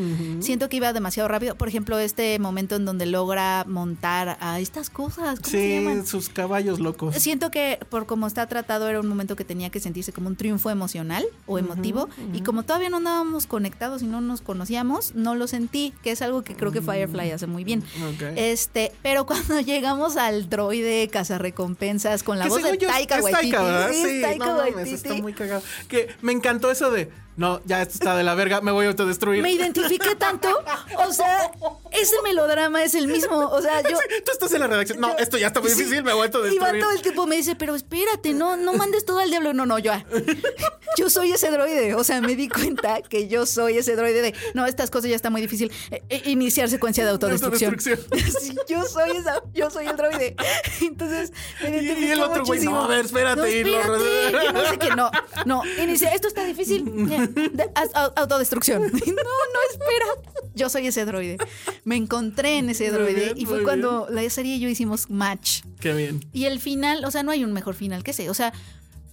[0.40, 1.56] Siento que iba demasiado rápido.
[1.56, 5.40] Por ejemplo, este momento en donde logra montar a estas cosas.
[5.40, 6.06] ¿Cómo se Sí, llaman?
[6.06, 7.16] sus caballos locos.
[7.16, 10.36] Siento que por cómo está tratado era un momento que tenía que sentirse como un
[10.36, 15.34] triunfo emocional o emotivo y como todavía no andábamos conectados y no nos conocíamos, no
[15.34, 17.80] lo sentí, que es algo que creo que Firefly hace muy bien.
[18.14, 18.22] Ok.
[18.36, 22.94] Este, pero cuando llegamos al droide cazarrecompensas con la Que voz de según yo es-
[22.94, 23.90] Taika Waititi, ¿verdad?
[23.92, 24.94] sí, es Taika no mames, Waititi.
[24.94, 25.62] está muy cagado.
[25.88, 28.88] Que me encantó eso de, no, ya esto está de la verga, me voy a
[28.88, 29.42] autodestruir.
[29.42, 30.48] me identifiqué tanto,
[31.06, 31.50] o sea,
[31.92, 35.00] ese melodrama es el mismo, o sea, yo Tú estás en la redacción.
[35.00, 36.74] No, esto ya está muy Sí, difícil, me voy a Y autodestruir.
[36.74, 39.52] va todo el tiempo me dice, pero espérate, no, no mandes todo al diablo.
[39.52, 39.92] No, no, yo.
[40.96, 41.94] Yo soy ese droide.
[41.94, 45.16] O sea, me di cuenta que yo soy ese droide de, no, estas cosas ya
[45.16, 45.70] está muy difícil.
[45.90, 47.74] Eh, eh, iniciar secuencia de autodestrucción.
[47.74, 48.26] Autodestrucción.
[48.40, 50.36] Sí, yo soy esa, yo soy el droide.
[50.80, 51.32] Entonces,
[51.62, 54.64] me Y- y el otro güey, no, a ver, espérate, No, y lo- que no
[54.66, 55.10] sé qué, no,
[55.44, 56.84] no, inicia, esto está difícil.
[58.16, 58.82] Autodestrucción.
[58.92, 60.06] No, no, espera.
[60.54, 61.38] Yo soy ese droide.
[61.84, 65.62] Me encontré en ese droide bien, y fue cuando la serie y yo hicimos match.
[65.80, 66.24] Qué bien.
[66.32, 68.30] Y el final, o sea, no hay un mejor final que ese.
[68.30, 68.52] O sea,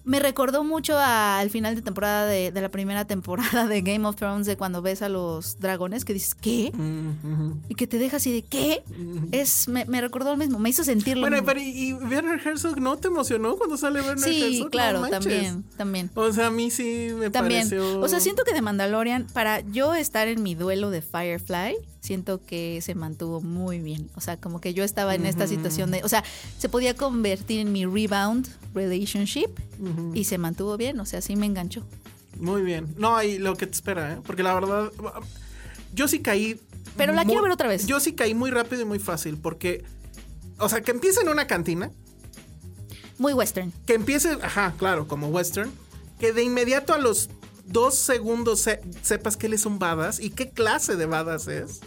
[0.06, 4.06] me recordó mucho a- al final de temporada de, de la primera temporada de Game
[4.08, 6.72] of Thrones, de cuando ves a los dragones, que dices, ¿qué?
[6.74, 8.84] Mm, Y que te dejas así de, ¿qué?
[9.32, 11.48] Es, me, me recordó lo mismo, me hizo sentir lo Bueno, mismo.
[11.48, 14.64] pero ¿y y Werner Herzog no te emocionó cuando sale Werner Sí, Herzog?
[14.66, 16.10] No claro, también, también.
[16.16, 17.70] O sea, a mí sí me También.
[17.70, 18.00] pareció...
[18.02, 22.44] O sea, siento que de Mandalorian, para yo estar en mi duelo de Firefly, siento
[22.46, 24.10] que se mantuvo muy bien.
[24.16, 26.04] O sea, como que yo estaba en esta situación de.
[26.04, 26.24] O sea,
[26.60, 29.48] se podía convertir en mi rebound relationship
[30.14, 31.00] y se mantuvo bien.
[31.00, 31.84] O sea, sí me enganchó.
[32.38, 32.94] Muy bien.
[32.98, 34.18] No, y lo que te espera, ¿eh?
[34.26, 34.92] Porque la verdad,
[35.94, 36.60] yo sí caí...
[36.98, 37.86] Pero la muy- quiero ver otra vez.
[37.88, 39.84] Yo sí caí muy rápido y muy fácil, porque...
[40.60, 41.90] O sea, que empiece en una cantina,
[43.18, 43.72] Muy western.
[43.86, 45.72] que empiece, ajá, claro, como western,
[46.20, 47.30] que de inmediato a los
[47.66, 51.80] dos segundos se- sepas que él es un badass y qué clase de badass es.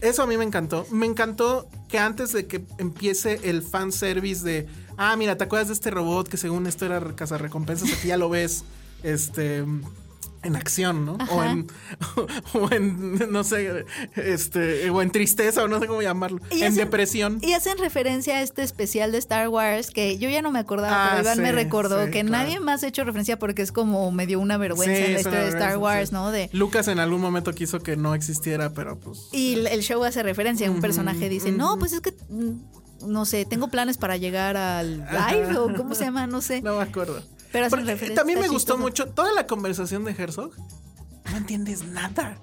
[0.00, 0.86] Eso a mí me encantó.
[0.90, 5.74] Me encantó que antes de que empiece el fanservice de, ah, mira, ¿te acuerdas de
[5.74, 7.92] este robot que según esto era cazarrecompensas?
[7.92, 8.64] Aquí ya lo ves,
[9.02, 9.64] este...
[10.42, 11.18] En acción, ¿no?
[11.30, 11.66] O en,
[12.54, 13.84] o en, no sé,
[14.14, 16.40] este, o en tristeza, o no sé cómo llamarlo.
[16.50, 17.38] Y en hacen- depresión.
[17.42, 21.06] Y hacen referencia a este especial de Star Wars que yo ya no me acordaba,
[21.06, 22.44] Ah, pero Iván me recordó sí, que claro.
[22.44, 25.18] nadie más ha hecho referencia porque es como me dio una vergüenza Sí, en la
[25.20, 26.12] es una historia de Star Wars.
[26.12, 26.30] ¿no?
[26.30, 29.28] De, Lucas en algún momento quiso que no existiera, pero pues.
[29.32, 33.44] Y el- show hace referencia, un personaje dice, no, pues es que mm, no sé,
[33.44, 36.62] tengo planes para llegar al live o cómo se llama, no sé.
[36.62, 37.22] No me acuerdo.
[37.52, 38.78] Pero Porque referencia, también me gustó chistoso.
[38.78, 40.52] mucho toda la conversación de Herzog.
[41.30, 42.38] No entiendes nada.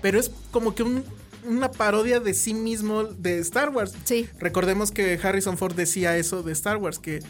[0.00, 1.04] Pero es como que un-
[1.44, 3.94] una parodia de sí mismo de Star Wars.
[4.04, 4.28] Sí.
[4.38, 7.20] Recordemos que Harrison Ford decía eso de Star Wars, que,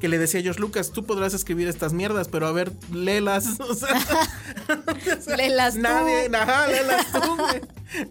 [0.00, 3.46] que le decía a George Lucas, tú podrás escribir estas mierdas, pero a ver, léelas.
[3.60, 3.94] O sea,
[5.18, 5.80] o sea, Léelas tú.
[5.80, 7.36] Nadie, ajá, léelas tú.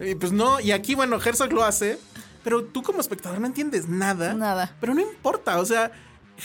[0.05, 1.99] Y pues no, y aquí, bueno, Herzog lo hace,
[2.43, 4.34] pero tú como espectador no entiendes nada.
[4.34, 4.75] Nada.
[4.79, 5.91] Pero no importa, o sea,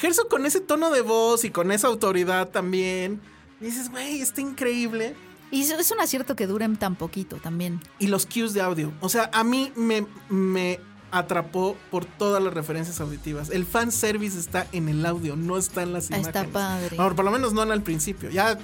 [0.00, 3.20] Herzog con ese tono de voz y con esa autoridad también,
[3.60, 5.14] dices, güey, está increíble.
[5.50, 7.80] Y es- un acierto que duren tan poquito también.
[7.98, 10.80] Y los cues de audio, o sea, a mí me, me
[11.12, 13.50] atrapó por todas las referencias auditivas.
[13.50, 16.28] El fanservice está en el audio, no está en las imágenes.
[16.28, 16.96] está padre.
[16.96, 18.28] Bueno, por lo menos no en al principio.
[18.28, 18.58] Ya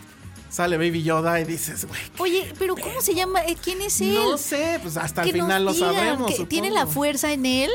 [0.50, 3.40] sale Baby Yoda y dices, güey, Oye, pero ¿cómo se llama?
[3.46, 4.14] Eh, ¿Quién es él?
[4.14, 6.34] no sé, pues hasta el final lo sabremos.
[6.34, 7.70] que ¿Tiene la fuerza en él?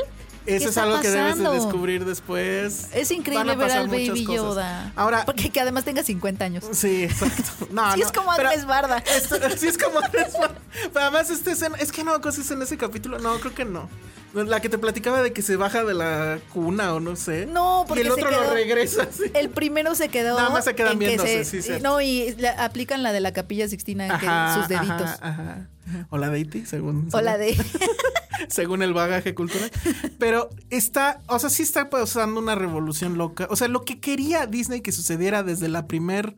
[0.48, 2.86] ¿Qué Eso es algo que debes de descubrir después.
[2.94, 4.24] Es increíble ver al Baby.
[4.26, 4.92] Yoda.
[4.96, 6.64] Ahora, Porque que además tenga 50 años.
[6.72, 7.42] Sí, exacto.
[7.70, 8.98] No, Sí, no, es como Andrés Barda.
[8.98, 10.58] Esto- sí, es como Andrés Barda.
[10.92, 11.76] Pero además, esta escena.
[11.78, 13.18] Es que no, cosas en ese capítulo.
[13.18, 13.88] No, creo que no.
[14.34, 17.46] La que te platicaba de que se baja de la cuna o no sé.
[17.46, 19.08] No, porque Y el otro lo quedó- regresa.
[19.10, 19.24] sí.
[19.34, 20.36] El primero se quedó.
[20.36, 21.72] Nada más se quedan que viéndose, se- sí.
[21.82, 24.90] No, y la- aplican la de la capilla Sixtina, en que Ajá, sus deditos.
[25.02, 25.68] Ajá, ajá.
[26.10, 27.08] O la de Iti, según.
[27.12, 27.56] O la de.
[28.48, 29.70] según el bagaje cultural.
[30.18, 33.46] Pero está, o sea, sí está pasando una revolución loca.
[33.50, 36.36] O sea, lo que quería Disney que sucediera desde la primer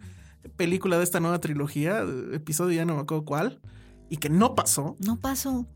[0.57, 3.61] película de esta nueva trilogía, episodio ya no me acuerdo cuál,
[4.09, 5.67] y que no pasó, No pasó.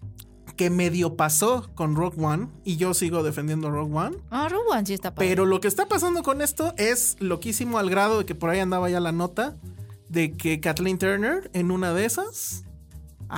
[0.57, 4.17] que medio pasó con Rogue One, y yo sigo defendiendo Rogue One.
[4.31, 5.29] Ah, Rogue One sí está padre.
[5.29, 8.61] Pero lo que está pasando con esto es loquísimo al grado de que por ahí
[8.61, 9.57] andaba ya la nota
[10.09, 12.64] de que Kathleen Turner en una de esas,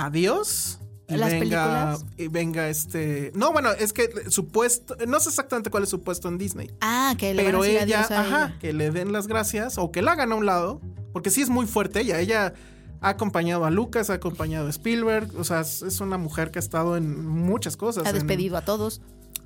[0.05, 0.79] adiós.
[1.09, 2.05] y ¿Las venga, películas?
[2.17, 3.31] y venga este.
[3.33, 4.95] No, bueno, es que supuesto.
[5.07, 6.71] No sé exactamente cuál es su puesto en Disney.
[6.81, 8.59] Ah, que le Pero van a decir ella, adiós a ajá, ella.
[8.59, 10.81] que le den las gracias o que la hagan a un lado,
[11.13, 12.19] porque sí es muy fuerte ella.
[12.19, 12.53] Ella
[12.99, 16.61] ha acompañado a Lucas, ha acompañado a Spielberg, o sea, es una mujer que ha
[16.61, 18.05] estado en muchas cosas.
[18.05, 19.01] Ha en- despedido a todos.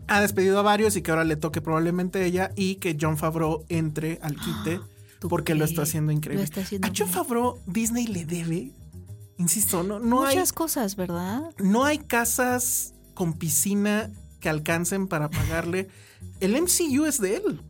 [0.07, 3.63] ha despedido a varios y que ahora le toque probablemente ella y que John Favreau
[3.69, 4.79] entre al quite
[5.19, 6.41] ¿Tú porque lo está haciendo increíble.
[6.41, 7.07] Lo está haciendo a John.
[7.07, 8.71] Favreau Disney le debe,
[9.37, 11.53] insisto, no, no hay Muchas cosas, ¿verdad?
[11.59, 15.89] no hay casas con piscina que alcancen para pagarle.
[16.39, 17.61] El MCU es de él.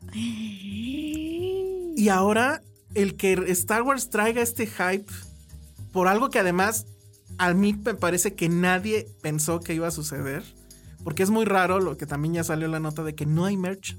[1.96, 2.62] Y ahora
[2.96, 5.12] el que Star Wars traiga este hype
[5.92, 6.86] por algo que además
[7.38, 10.44] a mí me parece que nadie pensó que iba a suceder.
[11.04, 13.58] Porque es muy raro lo que también ya salió la nota de que no hay
[13.58, 13.98] merch.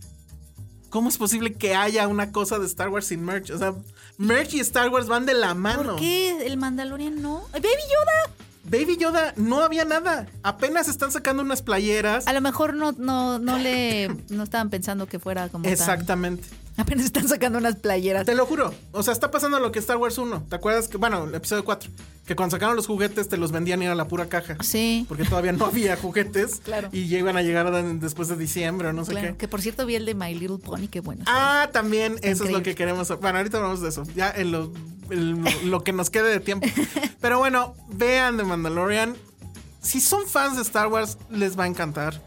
[0.93, 3.51] ¿Cómo es posible que haya una cosa de Star Wars sin merch?
[3.51, 3.73] O sea,
[4.19, 5.83] merch y Star Wars van de la mano.
[5.93, 7.43] ¿Por qué el Mandalorian no?
[7.55, 8.37] ¡Ay, Baby Yoda!
[8.65, 10.29] Baby Yoda, no había nada.
[10.43, 12.27] Apenas están sacando unas playeras.
[12.29, 16.47] A lo mejor no, no, no le no estaban pensando que fuera como tan- Exactamente.
[16.77, 18.25] Apenas están sacando unas playeras.
[18.25, 18.73] Te lo juro.
[18.93, 20.47] O sea, está pasando lo que Star Wars 1.
[20.49, 21.91] ¿Te acuerdas que, bueno, el episodio 4,
[22.27, 24.57] que cuando sacaron los juguetes te los vendían y era la pura caja?
[24.63, 25.05] Sí.
[25.07, 26.61] Porque todavía no había juguetes.
[26.65, 26.89] Claro.
[26.93, 27.71] Y ya iban a llegar
[28.01, 29.37] después de diciembre o no sé Claro, qué.
[29.37, 31.25] que por cierto vi el de My Little Pony, qué bueno.
[31.27, 33.09] Ah, también, eso es lo que queremos.
[33.21, 34.05] Bueno, ahorita hablamos de eso.
[34.15, 34.73] Ya en lo,
[35.11, 36.67] en lo que nos quede de tiempo.
[37.21, 39.15] Pero bueno, vean The Mandalorian.
[39.83, 42.23] Si son fans de Star Wars, les va a encantar.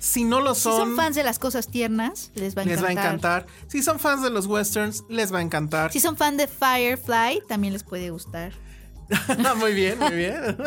[0.00, 2.78] Si no lo si son, son fans de las cosas tiernas, les va a les
[2.78, 2.96] encantar.
[2.96, 3.46] va a encantar.
[3.68, 5.92] Si son fans de los westerns, les va a encantar.
[5.92, 8.52] Si son fan de Firefly, también les puede gustar.
[9.58, 10.56] muy bien, muy bien.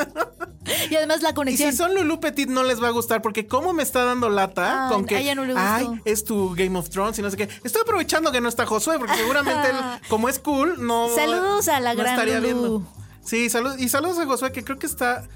[0.90, 1.72] Y además la Y conexión.
[1.72, 4.88] si son Lulu Petit no les va a gustar porque como me está dando lata
[4.90, 7.50] con que no le ay, es tu Game of Thrones y no sé qué.
[7.66, 9.76] Estoy aprovechando que no está Josué porque seguramente él,
[10.10, 12.62] como es cool, no Saludos a la no gran estaría Lulu.
[12.80, 12.94] viendo.
[13.26, 15.28] Sí, saludos y saludos a Josué que creo que está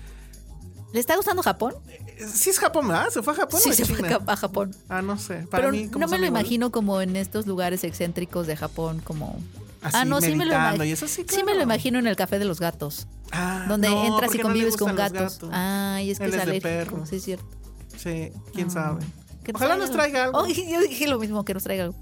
[0.93, 1.76] ¿Le está gustando Japón?
[2.34, 3.09] Sí es Japón, ¿verdad?
[3.09, 3.59] Se fue a Japón.
[3.61, 4.76] Sí, o se fue a Japón.
[4.89, 5.45] Ah, no sé.
[5.49, 9.39] Para Pero mí no me lo imagino como en estos lugares excéntricos de Japón, como.
[9.82, 10.84] Así, ah, no, sí me lo imagino.
[10.84, 14.05] eso sí, Sí me lo imagino en el café de los gatos, Ah, donde no,
[14.05, 15.39] entras y no convives con los gatos.
[15.51, 16.95] Ay, es que Él es es de alérgico.
[16.95, 17.05] perro.
[17.05, 17.45] Sí, es cierto.
[17.97, 19.05] Sí, quién sabe.
[19.43, 20.39] Que Ojalá nos traiga algo.
[20.39, 21.95] Oh, yo dije lo mismo, que nos traiga algo.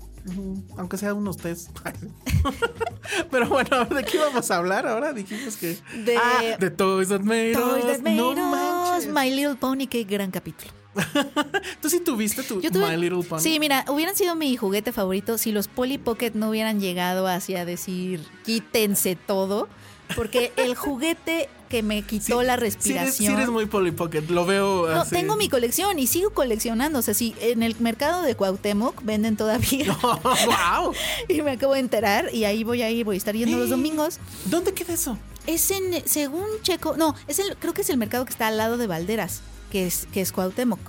[0.77, 1.69] Aunque sea unos test.
[3.31, 5.13] Pero bueno, ¿de qué vamos a hablar ahora?
[5.13, 5.77] Dijimos que.
[6.03, 7.85] De- Ah, de Toys That Made Toys.
[7.85, 9.13] That Made No Us, manches.
[9.13, 10.71] My Little Pony, qué gran capítulo.
[11.81, 13.39] ¿Tú sí tuviste tu Yo tuve- My Little Pony?
[13.39, 17.65] Sí, mira, hubieran sido mi juguete favorito si los Polly Pocket no hubieran llegado hacia
[17.65, 19.67] decir quítense todo.
[20.15, 23.13] Porque el juguete que me quitó Sí, la sí eres, respiración.
[23.13, 24.21] sí eres muy Polly Pocket.
[24.29, 25.15] Lo veo No, así.
[25.15, 26.99] tengo mi colección y sigo coleccionando.
[26.99, 29.97] O sea, si en el mercado de Cuauhtémoc venden todavía.
[30.01, 30.93] ¡Wow!
[31.27, 33.69] y me acabo de enterar y ahí voy a ir, voy a estar yendo los
[33.71, 34.19] domingos.
[34.45, 35.17] ¿Dónde queda eso?
[35.47, 38.57] Es en, según Checo, no, es el, creo que es el mercado que está al
[38.57, 39.41] lado de Valderas,
[39.71, 40.79] que es, que es Cuauhtémoc.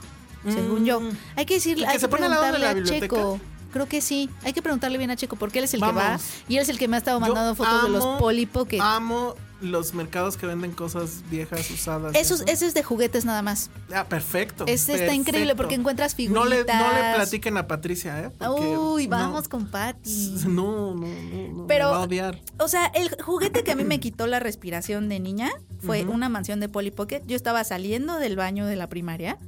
[0.48, 1.00] según yo.
[1.00, 1.10] Mm.
[1.36, 3.16] Hay que decirle, ¿El que hay se que pone al lado de la a biblioteca?
[3.16, 3.40] Checo.
[3.72, 4.30] Creo que sí.
[4.44, 6.68] Hay que preguntarle bien a Checo porque él es el que va y él es
[6.68, 8.80] el que me ha estado Yo mandando fotos de los Polly Pocket.
[8.80, 12.14] Amo los mercados que venden cosas viejas, usadas.
[12.14, 12.44] Eso, eso.
[12.46, 13.70] ese es de juguetes nada más.
[13.92, 14.64] Ah, perfecto.
[14.66, 17.14] Ese está increíble porque encuentras No le, no le figuritas.
[17.16, 18.30] platiquen a Patricia, ¿eh?
[18.38, 19.16] Porque Uy, no.
[19.16, 20.34] vamos con Patty.
[20.46, 21.66] No, no, no, no.
[21.66, 22.40] Pero- me va a odiar.
[22.58, 25.50] O sea, el juguete que a mí me quitó la respiración de niña
[25.80, 27.22] fue una mansión de Polly Pocket.
[27.26, 29.38] Yo estaba saliendo del baño de la primaria,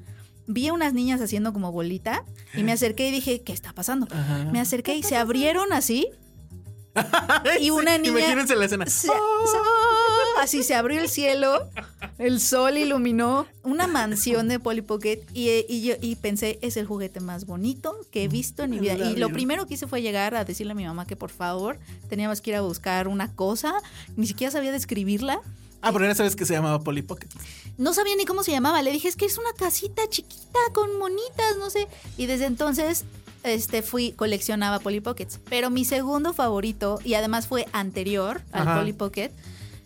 [0.48, 2.24] vi a unas niñas haciendo como bolita
[2.54, 4.08] y me acerqué y dije, ¿qué está pasando?
[4.50, 6.08] Me acerqué y se abrieron así.
[7.60, 8.86] Y una Sí, niña- Imagínense la escena.
[8.86, 9.12] Se- se-
[10.42, 11.68] así se abrió el cielo,
[12.18, 16.86] el sol iluminó una mansión de Polly Pocket y, y yo y pensé, es el
[16.86, 18.94] juguete más bonito que he visto en mi vida.
[18.94, 21.78] Y lo primero que hice fue llegar a decirle a mi mamá que por favor
[22.08, 23.74] teníamos que ir a buscar una cosa,
[24.16, 25.40] ni siquiera sabía describirla.
[25.82, 27.28] Ah, pero ya sabes que se llamaba Polly Pocket.
[27.78, 28.82] No sabía ni cómo se llamaba.
[28.82, 31.86] Le dije, es que es una casita chiquita con monitas, no sé.
[32.16, 33.04] Y desde entonces
[33.44, 35.40] este fui, coleccionaba Polly Pockets.
[35.48, 38.80] Pero mi segundo favorito, y además fue anterior al Ajá.
[38.80, 39.30] Polly Pocket,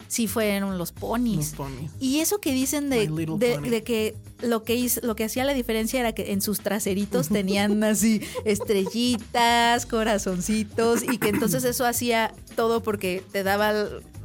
[0.09, 1.37] sí fueron los ponis.
[1.37, 1.91] Los ponis.
[2.01, 3.39] Y eso que dicen de, Pony.
[3.39, 7.29] de que lo que hizo, lo que hacía la diferencia era que en sus traseritos
[7.31, 13.73] tenían así estrellitas, corazoncitos y que entonces eso hacía todo porque te daba,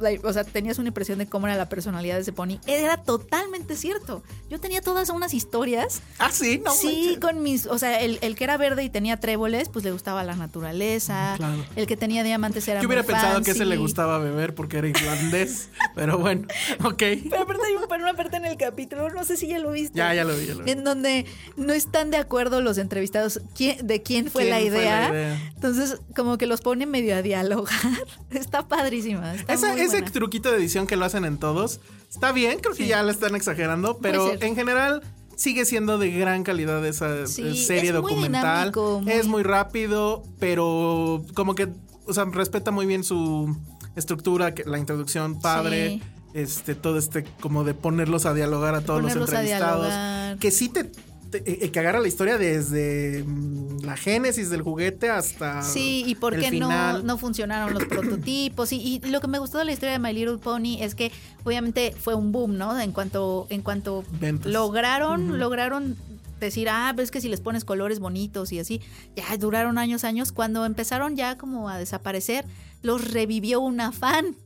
[0.00, 2.58] la- o sea, tenías una impresión de cómo era la personalidad de ese pony.
[2.66, 4.22] Era totalmente cierto.
[4.50, 6.00] Yo tenía todas unas historias.
[6.18, 6.72] Ah, sí, no.
[6.72, 7.18] sí, manches.
[7.18, 10.22] con mis, o sea, el, el que era verde y tenía tréboles, pues le gustaba
[10.24, 11.34] la naturaleza.
[11.36, 11.64] Claro.
[11.76, 14.78] El que tenía diamantes era Yo hubiera muy pensado que ese le gustaba beber porque
[14.78, 15.68] era irlandés.
[15.94, 16.46] pero bueno,
[16.84, 16.98] ok.
[16.98, 19.96] Pero aparte hay un- una parte en el capítulo, no sé si ya lo viste.
[19.98, 20.70] Ya, ya lo vi, ya lo vi.
[20.70, 21.26] En donde
[21.56, 25.00] no están de acuerdo los entrevistados quién- de quién fue, ¿Quién la, fue idea.
[25.00, 25.52] la idea?
[25.54, 27.74] Entonces, como que los pone medio a dialogar.
[28.30, 29.34] Está padrísima.
[29.34, 30.12] Está Esa- muy ese buena.
[30.12, 31.80] truquito de edición que lo hacen en todos
[32.10, 32.88] está bien, creo que Sí.
[32.88, 35.02] ya lo están exagerando, pero en general
[35.36, 38.72] sigue siendo de gran calidad esa Sí, eh, serie es muy documental.
[38.72, 41.68] dinámico, muy- Es muy rápido, pero como que,
[42.06, 43.54] o sea, respeta muy bien su
[43.96, 45.88] estructura, la introducción padre.
[45.90, 46.02] Sí.
[46.34, 50.38] Este, todo este, como de ponerlos a dialogar a todos los Ponerlos entrevistados.
[50.38, 50.90] Que sí te,
[51.30, 55.62] que agarra la historia desde mm, la génesis del juguete hasta.
[55.62, 58.72] Sí, y por el qué no, no funcionaron los prototipos.
[58.72, 61.12] Y, y lo que me gustó de la historia de My Little Pony es que
[61.44, 62.78] obviamente fue un boom, ¿no?
[62.78, 64.50] En cuanto, en cuanto Ventas.
[64.52, 65.96] lograron, lograron
[66.40, 68.80] decir, ah, pero es que si les pones colores bonitos y así,
[69.16, 70.32] ya duraron años, años.
[70.32, 72.44] Cuando empezaron ya como a desaparecer,
[72.82, 74.36] los revivió una fan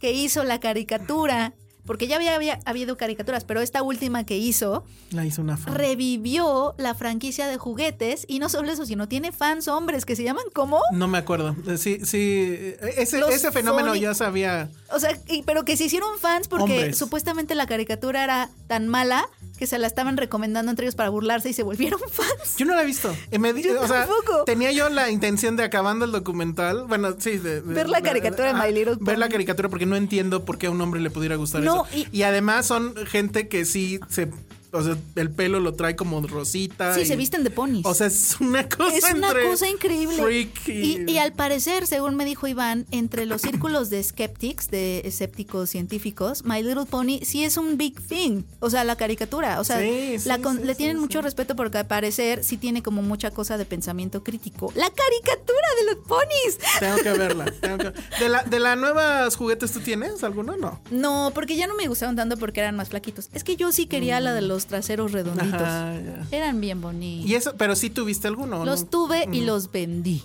[0.00, 1.54] que hizo la caricatura.
[1.86, 5.74] Porque ya había, había habido caricaturas, pero esta última que hizo La hizo una fan.
[5.74, 10.22] revivió la franquicia de juguetes y no solo eso, sino tiene fans hombres que se
[10.22, 11.56] llaman como No me acuerdo.
[11.66, 12.18] Eh, Sí, sí.
[12.20, 14.70] eh, Ese, ese fenómeno Sonic- ya sabía.
[14.92, 16.98] O sea, y- pero que se hicieron fans porque Hombres.
[16.98, 19.28] supuestamente la caricatura era tan mala
[19.58, 22.56] que se la estaban recomendando entre ellos para burlarse y se volvieron fans.
[22.56, 23.14] Yo no la he visto.
[23.38, 24.08] Me di- Yo o sea,
[24.46, 26.84] tenía yo la intención de acabando el documental.
[26.88, 27.38] Bueno, sí.
[27.38, 29.32] de- de- Ver la de- caricatura de ah, My Little Ver la Pony.
[29.32, 31.96] caricatura porque no entiendo por qué a un hombre le pudiera gustar No, eso.
[31.98, 34.28] y- Y, además son gente que sí se.
[34.72, 36.94] O sea, el pelo lo trae como rosita.
[36.94, 37.84] Sí, y- se visten de ponis.
[37.86, 40.16] O sea, es una cosa es una entre cosa increíble.
[40.16, 40.72] freak y-
[41.06, 45.70] Y, y al parecer, según me dijo Iván, entre los círculos de skeptics, de escépticos
[45.70, 48.42] científicos, My Little Pony sí es un big thing.
[48.60, 49.60] O sea, la caricatura.
[49.60, 52.56] O sea, Sí, sí, la con- sí, le tienen mucho respeto porque al parecer sí
[52.56, 54.72] tiene como mucha cosa de pensamiento crítico.
[54.76, 56.58] La caricatura de los ponis.
[56.78, 57.52] Tengo que verla.
[57.60, 57.92] tengo que-
[58.22, 60.56] ¿De, la, ¿De las nuevas juguetes tú tienes alguno?
[60.56, 60.80] No.
[60.90, 63.28] No, porque ya no me gustaron tanto porque eran más flaquitos.
[63.32, 65.60] Es que yo sí quería la de los traseros redonditos.
[65.62, 66.26] Ajá, ya.
[66.36, 67.28] Eran bien bonitos.
[67.30, 68.60] Y eso, pero sí tuviste alguno.
[68.60, 68.88] ¿o Los no?
[68.88, 69.46] tuve y Mm.
[69.46, 70.22] los vendí.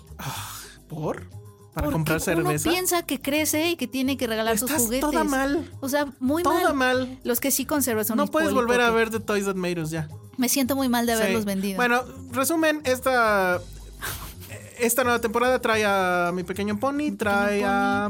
[0.87, 1.27] ¿Por?
[1.73, 2.69] ¿Para Porque comprar cerveza?
[2.69, 5.01] Uno piensa que crece y que tiene que regalar sus juguetes.
[5.01, 5.69] toda mal.
[5.81, 6.97] O sea, muy Toda mal.
[7.07, 7.19] mal.
[7.25, 9.89] Los que sí conservo son No puedes volver a ver The Toys That Made Us
[9.89, 10.07] ya.
[10.37, 11.45] Me siento muy mal de haberlos Sí.
[11.45, 11.75] vendido.
[11.77, 13.59] Bueno, resumen, esta
[14.79, 18.09] esta nueva temporada trae a mi pequeño pony, trae a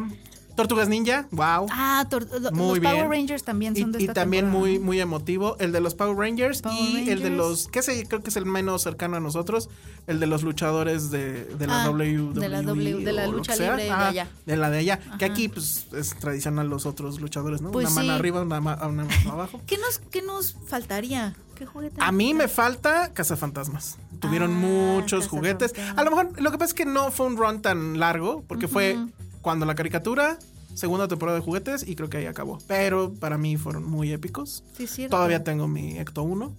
[0.55, 1.67] Tortugas Ninja, wow.
[1.71, 2.05] ah,
[2.53, 3.09] Muy los Power.
[3.09, 4.67] Rangers también Y, son de y esta también temporada.
[4.69, 8.05] muy muy emotivo el de los Power Rangers Power y el de los que sé,
[8.07, 9.69] creo que es el menos cercano a nosotros,
[10.07, 13.55] el de los luchadores de, de la Ah, WWE de la W, de la lucha
[13.55, 14.27] libre de allá.
[14.45, 17.71] de la de allá, que aquí pues es tradicional los otros luchadores, ¿no?
[17.71, 19.61] Pues una mano arriba, una, ma- una mano abajo.
[19.65, 21.35] ¿Qué nos, ¿Qué nos faltaría?
[21.55, 21.95] ¿Qué juguete?
[21.99, 23.97] A mí me falta Cazafantasmas.
[24.19, 25.73] Tuvieron Ah, muchos juguetes.
[25.95, 28.67] A lo mejor lo que pasa es que no fue un run tan largo, porque
[28.67, 28.97] fue
[29.45, 30.39] cuando la caricatura,
[30.73, 32.57] segunda temporada de juguetes y creo que ahí acabó.
[32.67, 34.63] Pero para mí fueron muy épicos.
[34.75, 35.15] Sí, cierto.
[35.17, 36.51] Todavía tengo mi Ecto 1.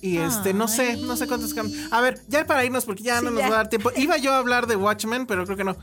[0.00, 3.20] Y este, no sé, no sé cuántos cam- A ver, ya para irnos, porque ya
[3.20, 3.48] Sí, no nos ya.
[3.48, 3.92] va a dar tiempo.
[3.96, 5.76] Iba yo a hablar de Watchmen, pero creo que no.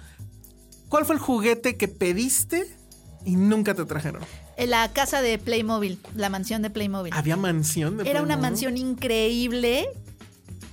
[0.90, 2.68] ¿Cuál fue el juguete que pediste
[3.24, 4.22] y nunca te trajeron?
[4.58, 7.14] En La casa de Playmobil, la mansión de Playmobil.
[7.14, 8.42] Había mansión de Era una Playmobil?
[8.42, 9.88] mansión increíble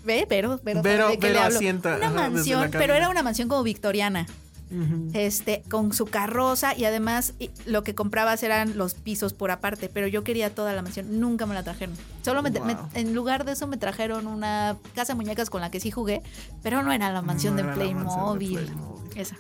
[0.05, 1.57] Ve, pero, pero, Vero- ¿de le Vero hablo?
[1.59, 4.27] asienta, Una mansión, pero era una mansión como victoriana.
[4.71, 5.11] -huh.
[5.15, 7.35] este, con su carroza y además
[7.67, 11.47] lo que comprabas eran los pisos por aparte, pero yo quería toda la mansión, nunca
[11.47, 11.95] me la trajeron.
[12.23, 12.65] Solo me, wow.
[12.65, 15.91] me, en lugar de eso me trajeron una casa de muñecas con la que sí
[15.91, 16.23] jugué,
[16.63, 18.55] pero no era la mansión, no de, era Playmobil.
[18.55, 19.21] La mansión de Playmobil.
[19.21, 19.37] Esa.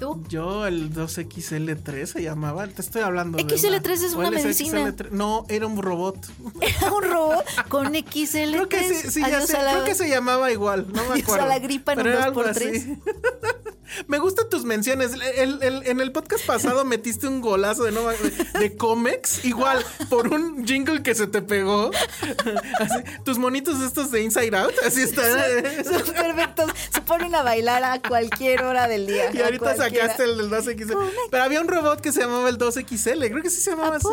[0.00, 0.24] ¿Tú?
[0.30, 2.66] Yo el 2XL3 se llamaba.
[2.66, 3.82] Te estoy hablando XL3 de.
[3.82, 4.88] XL3 es una medicina.
[4.88, 5.10] XL3.
[5.10, 6.16] No, era un robot.
[6.62, 8.50] Era un robot con XL3.
[8.50, 9.62] Creo que sí, sí ya sé.
[9.62, 9.72] La...
[9.72, 10.86] Creo que se llamaba igual.
[10.90, 11.44] No me acuerdo.
[11.44, 12.98] A la gripa en Pero un 2x3.
[14.06, 15.12] Me gustan tus menciones.
[15.36, 18.16] El- el- en el podcast pasado metiste un golazo de, no, de,
[18.58, 21.90] de Comex, igual por un jingle que se te pegó.
[22.78, 25.24] Así, tus monitos estos de Inside Out, así están.
[25.84, 26.70] Son perfectos.
[26.92, 29.30] Se ponen a bailar a cualquier hora del día.
[29.32, 30.04] Y ahorita cualquiera.
[30.06, 30.96] sacaste el del 2XL.
[31.30, 33.30] Pero había un robot que se llamaba el 2XL.
[33.30, 34.06] Creo que sí se llamaba ¿A así.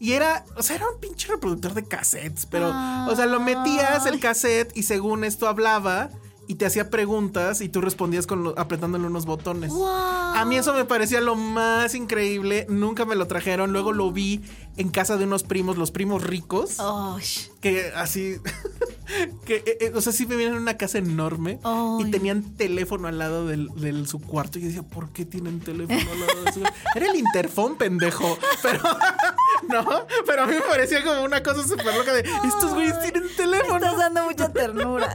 [0.00, 2.46] Y era, o sea, era un pinche reproductor de cassettes.
[2.46, 6.10] Pero, o sea, lo metías el cassette y según esto hablaba
[6.48, 9.70] y te hacía preguntas y tú respondías con lo- apretándole unos botones.
[9.76, 12.64] A mí eso me parecía lo más increíble.
[12.70, 13.70] Nunca me lo trajeron.
[13.72, 14.40] Luego lo vi
[14.78, 16.76] en casa de unos primos, los primos ricos.
[16.80, 17.18] Oh,
[17.60, 18.36] Que así.
[19.44, 21.58] que, eh, eh, o sea, sí vivían en una casa enorme
[22.00, 24.58] y tenían teléfono al lado del, del- su cuarto.
[24.58, 26.60] Y yo decía, ¿por qué tienen teléfono al lado de su
[26.94, 28.38] Era el interfón, pendejo.
[28.62, 28.80] Pero,
[29.68, 29.86] no,
[30.24, 33.28] pero a mí me parecía como una cosa súper loca de estos güeyes tienen me
[33.30, 33.76] teléfono.
[33.76, 35.14] estás dando mucha ternura.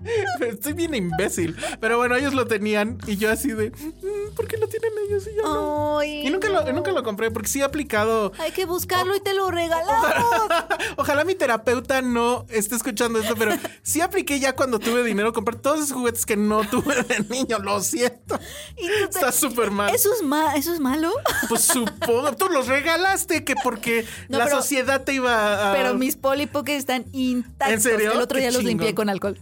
[0.40, 1.56] Estoy bien imbécil.
[1.80, 5.28] Pero bueno, ellos lo tenían y yo así de, "Mm, ¿por qué lo tienen ellos
[5.30, 5.98] y yo no?
[5.98, 9.20] Ay, Y nunca lo, nunca lo compré porque sí he aplicado Hay que buscarlo y
[9.20, 10.06] te lo regalamos.
[10.96, 15.56] Ojalá mi terapeuta no esté escuchando esto, pero sí apliqué ya cuando tuve dinero comprar
[15.56, 17.58] todos esos juguetes que no tuve de niño.
[17.58, 18.38] Lo siento.
[18.76, 19.94] Y tú te- Está súper mal.
[19.94, 21.12] ¿Eso es, ma ¿Eso es malo?
[21.48, 22.32] Pues supongo.
[22.36, 25.74] Tú los regalaste que porque No, la pero- sociedad te iba a.
[25.74, 27.68] Pero mis Polly Pocket están intactos.
[27.68, 27.72] Ah.
[27.72, 28.12] ¿En serio?
[28.12, 29.38] El otro Qué día los limpié con alcohol.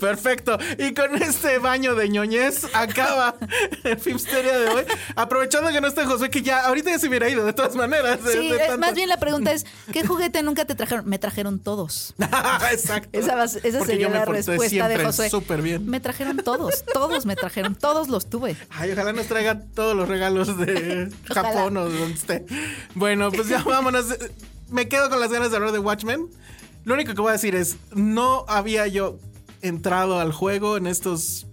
[0.00, 0.58] Perfecto.
[0.78, 3.36] Y con este baño de ñoñez acaba
[3.84, 4.84] el Filmsteria de hoy.
[5.16, 8.22] Aprovechando que no está José, que ya ahorita ya se hubiera ido de todas maneras.
[8.24, 11.08] de- Sí, de tanto- más bien la pregunta es, ¿qué juguete nunca te trajeron?
[11.08, 12.14] Me trajeron todos.
[12.72, 13.08] Exacto.
[13.18, 15.30] Esa, esa Porque sería yo me la respuesta de Josué.
[15.30, 15.86] Súper bien.
[15.86, 18.56] Me trajeron todos, todos me trajeron, todos los tuve.
[18.70, 21.10] Ay, ojalá nos traiga todos los regalos de.
[21.28, 22.44] Japón o de donde esté.
[22.94, 24.06] Bueno, pues ya vámonos.
[24.70, 26.26] Me quedo con las ganas de hablar de Watchmen.
[26.84, 29.18] Lo único que voy a decir es, no había yo
[29.62, 31.46] entrado al juego en estos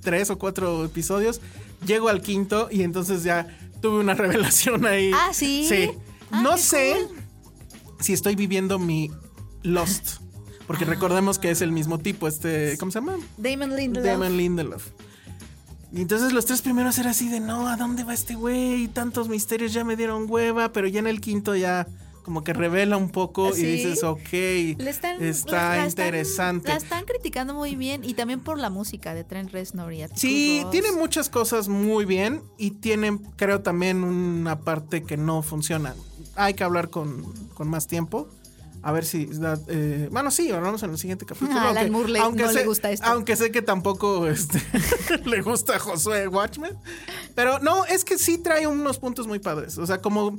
[0.00, 1.40] tres o cuatro episodios.
[1.86, 3.46] Llego al quinto y entonces ya
[3.80, 5.10] tuve una revelación ahí.
[5.14, 5.66] Ah, ¿sí?
[5.68, 5.90] Sí.
[6.30, 7.18] Ah, no sé cool.
[8.00, 9.10] si estoy viviendo mi
[9.62, 10.20] Lost.
[10.66, 13.16] Porque recordemos que es el mismo tipo, este, ¿cómo se llama?
[13.36, 14.06] Damon Lindelof.
[14.06, 14.86] Damon Lindelof.
[15.92, 18.88] Y entonces los tres primeros era así de no, ¿a dónde va este güey?
[18.88, 21.86] Tantos misterios ya me dieron hueva, pero ya en el quinto ya
[22.22, 23.62] como que revela un poco ¿Sí?
[23.62, 26.68] y dices, ok, Le están, está la- la están- interesante.
[26.68, 30.60] la están criticando muy bien y también por la música de Trent Reznor y Sí,
[30.62, 30.70] Ross.
[30.70, 35.94] tiene muchas cosas muy bien y tiene, creo, también una parte que no funciona.
[36.36, 38.28] Hay que hablar con, con más tiempo.
[38.84, 39.28] A ver si...
[39.68, 41.56] eh, bueno, sí, hablamos en el siguiente capítulo.
[41.58, 43.06] A Alan Moore le- no sé, le gusta esto.
[43.06, 44.60] Aunque sé que tampoco este,
[45.24, 46.76] le gusta a Josué Watchmen.
[47.36, 49.78] Pero no, es que sí trae unos puntos muy padres.
[49.78, 50.36] O sea, como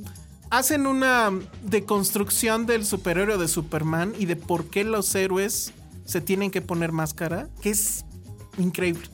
[0.58, 1.32] hacen una
[1.62, 5.72] deconstrucción del superhéroe de Superman y de por qué los héroes
[6.04, 8.04] se tienen que poner máscara, que es
[8.58, 9.08] increíble.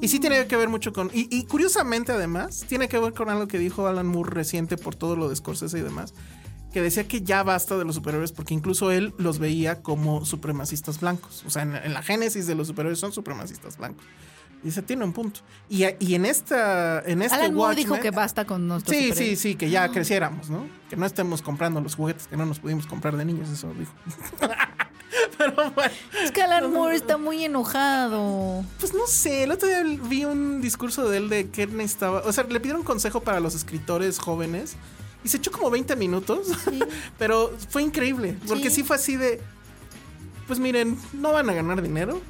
[0.00, 1.10] Y sí tiene que ver mucho con...
[1.12, 5.14] Y, curiosamente además, tiene que ver con algo que dijo Alan Moore reciente por todo
[5.14, 6.12] lo de Scorsese y demás,
[6.72, 11.00] que decía que ya basta de los superhéroes porque incluso él los veía como supremacistas
[11.00, 11.44] blancos.
[11.46, 14.04] O sea, en, en la génesis de los superhéroes son supremacistas blancos.
[14.62, 15.40] Y dice, tiene un punto.
[15.68, 17.00] Y, y en esta...
[17.06, 19.88] En este Alan Moore dijo Watchmen- que basta con nuestros Sí, sí, sí, que ya
[19.88, 20.66] creciéramos, ¿no?
[20.90, 23.92] Que no estemos comprando los juguetes que no nos pudimos comprar de niños, eso dijo.
[25.38, 25.92] Pero bueno,
[26.22, 28.64] Es que Alan Moore está muy enojado.
[28.78, 32.22] pues no sé, el otro día vi un discurso de él de que él necesitaba,
[32.24, 34.76] o sea, le pidieron consejo para los escritores jóvenes
[35.24, 36.48] y se echó como 20 minutos,
[37.18, 38.76] pero fue increíble, porque sí.
[38.76, 38.82] Sí.
[38.84, 39.40] fue así de,
[40.46, 42.20] pues miren, no van a ganar dinero,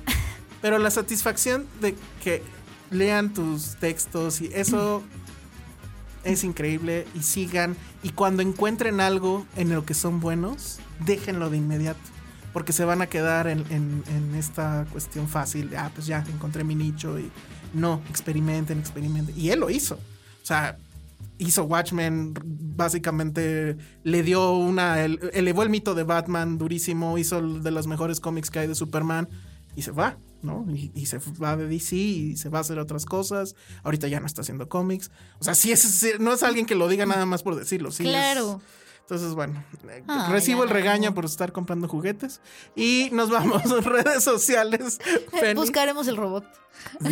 [0.61, 2.43] pero la satisfacción de que
[2.91, 5.03] lean tus textos y eso
[6.25, 11.57] es increíble y sigan y cuando encuentren algo en lo que son buenos, déjenlo de
[11.59, 12.01] inmediato.
[12.53, 13.63] Porque se van a quedar en,
[14.37, 17.31] esta cuestión fácil de, ah, pues ya encontré mi nicho y
[17.75, 19.39] no, experimenten, experimenten.
[19.39, 19.95] Y él lo hizo.
[19.95, 20.77] O sea,
[21.39, 27.71] hizo Watchmen, básicamente le dio una, el- elevó el mito de Batman durísimo, hizo de
[27.71, 29.29] los mejores cómics que hay de Superman
[29.77, 30.66] y se va, ¿no?
[30.72, 33.55] Y, se va de DC y se va a hacer otras cosas.
[33.82, 35.11] Ahorita ya no está haciendo cómics.
[35.38, 37.91] O sea, sí es, no es alguien que lo diga nada más por decirlo.
[37.91, 38.61] Sí Claro.
[39.11, 39.65] Entonces, bueno,
[40.07, 42.41] Ay, recibo el regaño por estar comprando juguetes.
[42.77, 45.01] Y nos vamos a redes sociales.
[45.33, 45.55] Penny.
[45.55, 46.45] Buscaremos el robot.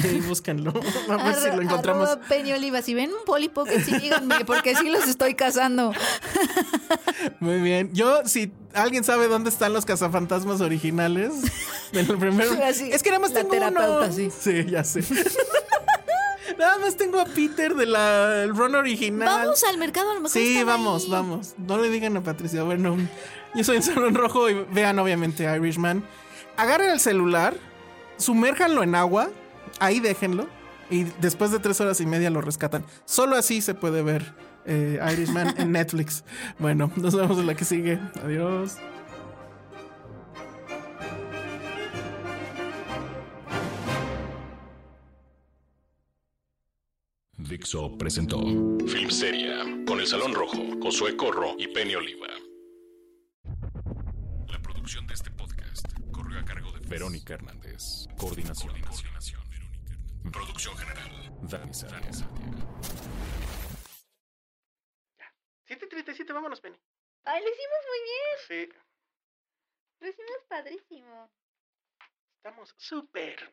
[0.00, 0.72] Sí, búsquenlo.
[1.08, 2.16] A ver si lo encontramos.
[2.28, 2.82] Penny Oliva.
[2.82, 5.92] Si ven un Polly Pocket, sí díganme, porque sí los estoy cazando.
[7.40, 7.92] Muy bien.
[7.92, 11.32] Yo, si alguien sabe dónde están los cazafantasmas originales
[11.90, 12.52] del primero.
[12.64, 14.12] Así, es que nada más tengo terapeuta, uno.
[14.12, 14.30] sí.
[14.30, 15.02] Sí, ya sé.
[16.58, 19.28] Nada más tengo a Peter del el run original.
[19.28, 20.32] Vamos al mercado, a lo mejor.
[20.32, 21.10] Sí, vamos, ahí.
[21.10, 21.54] vamos.
[21.58, 22.62] No le digan a Patricia.
[22.62, 22.96] Bueno,
[23.54, 26.04] yo soy en Salón Rojo y vean obviamente Irishman.
[26.56, 27.54] Agarren el celular,
[28.16, 29.30] sumérjanlo en agua,
[29.78, 30.48] ahí déjenlo
[30.90, 32.84] y después de tres horas y media lo rescatan.
[33.04, 34.34] Solo así se puede ver
[34.64, 36.24] eh, Irishman en Netflix.
[36.58, 38.00] Bueno, nos vemos en la que sigue.
[38.22, 38.76] Adiós.
[47.38, 48.40] Dixo presentó
[48.86, 52.26] Filmsteria con El Salón Rojo, Josué Corro y Penny Oliva.
[54.48, 58.06] La producción de este podcast corrió a cargo de Verónica Hernández.
[58.18, 58.68] Coordinación.
[58.80, 59.40] Coordinación.
[59.50, 60.32] Verónica Hernández.
[60.32, 61.38] Producción general.
[61.42, 62.24] Dani Sánchez.
[65.64, 66.76] Siete, treinta y siete, vámonos, Penny.
[67.24, 68.68] Ay, lo hicimos muy bien.
[68.72, 68.78] Sí,
[70.00, 71.30] Lo hicimos padrísimo.
[72.38, 73.52] estamos súper.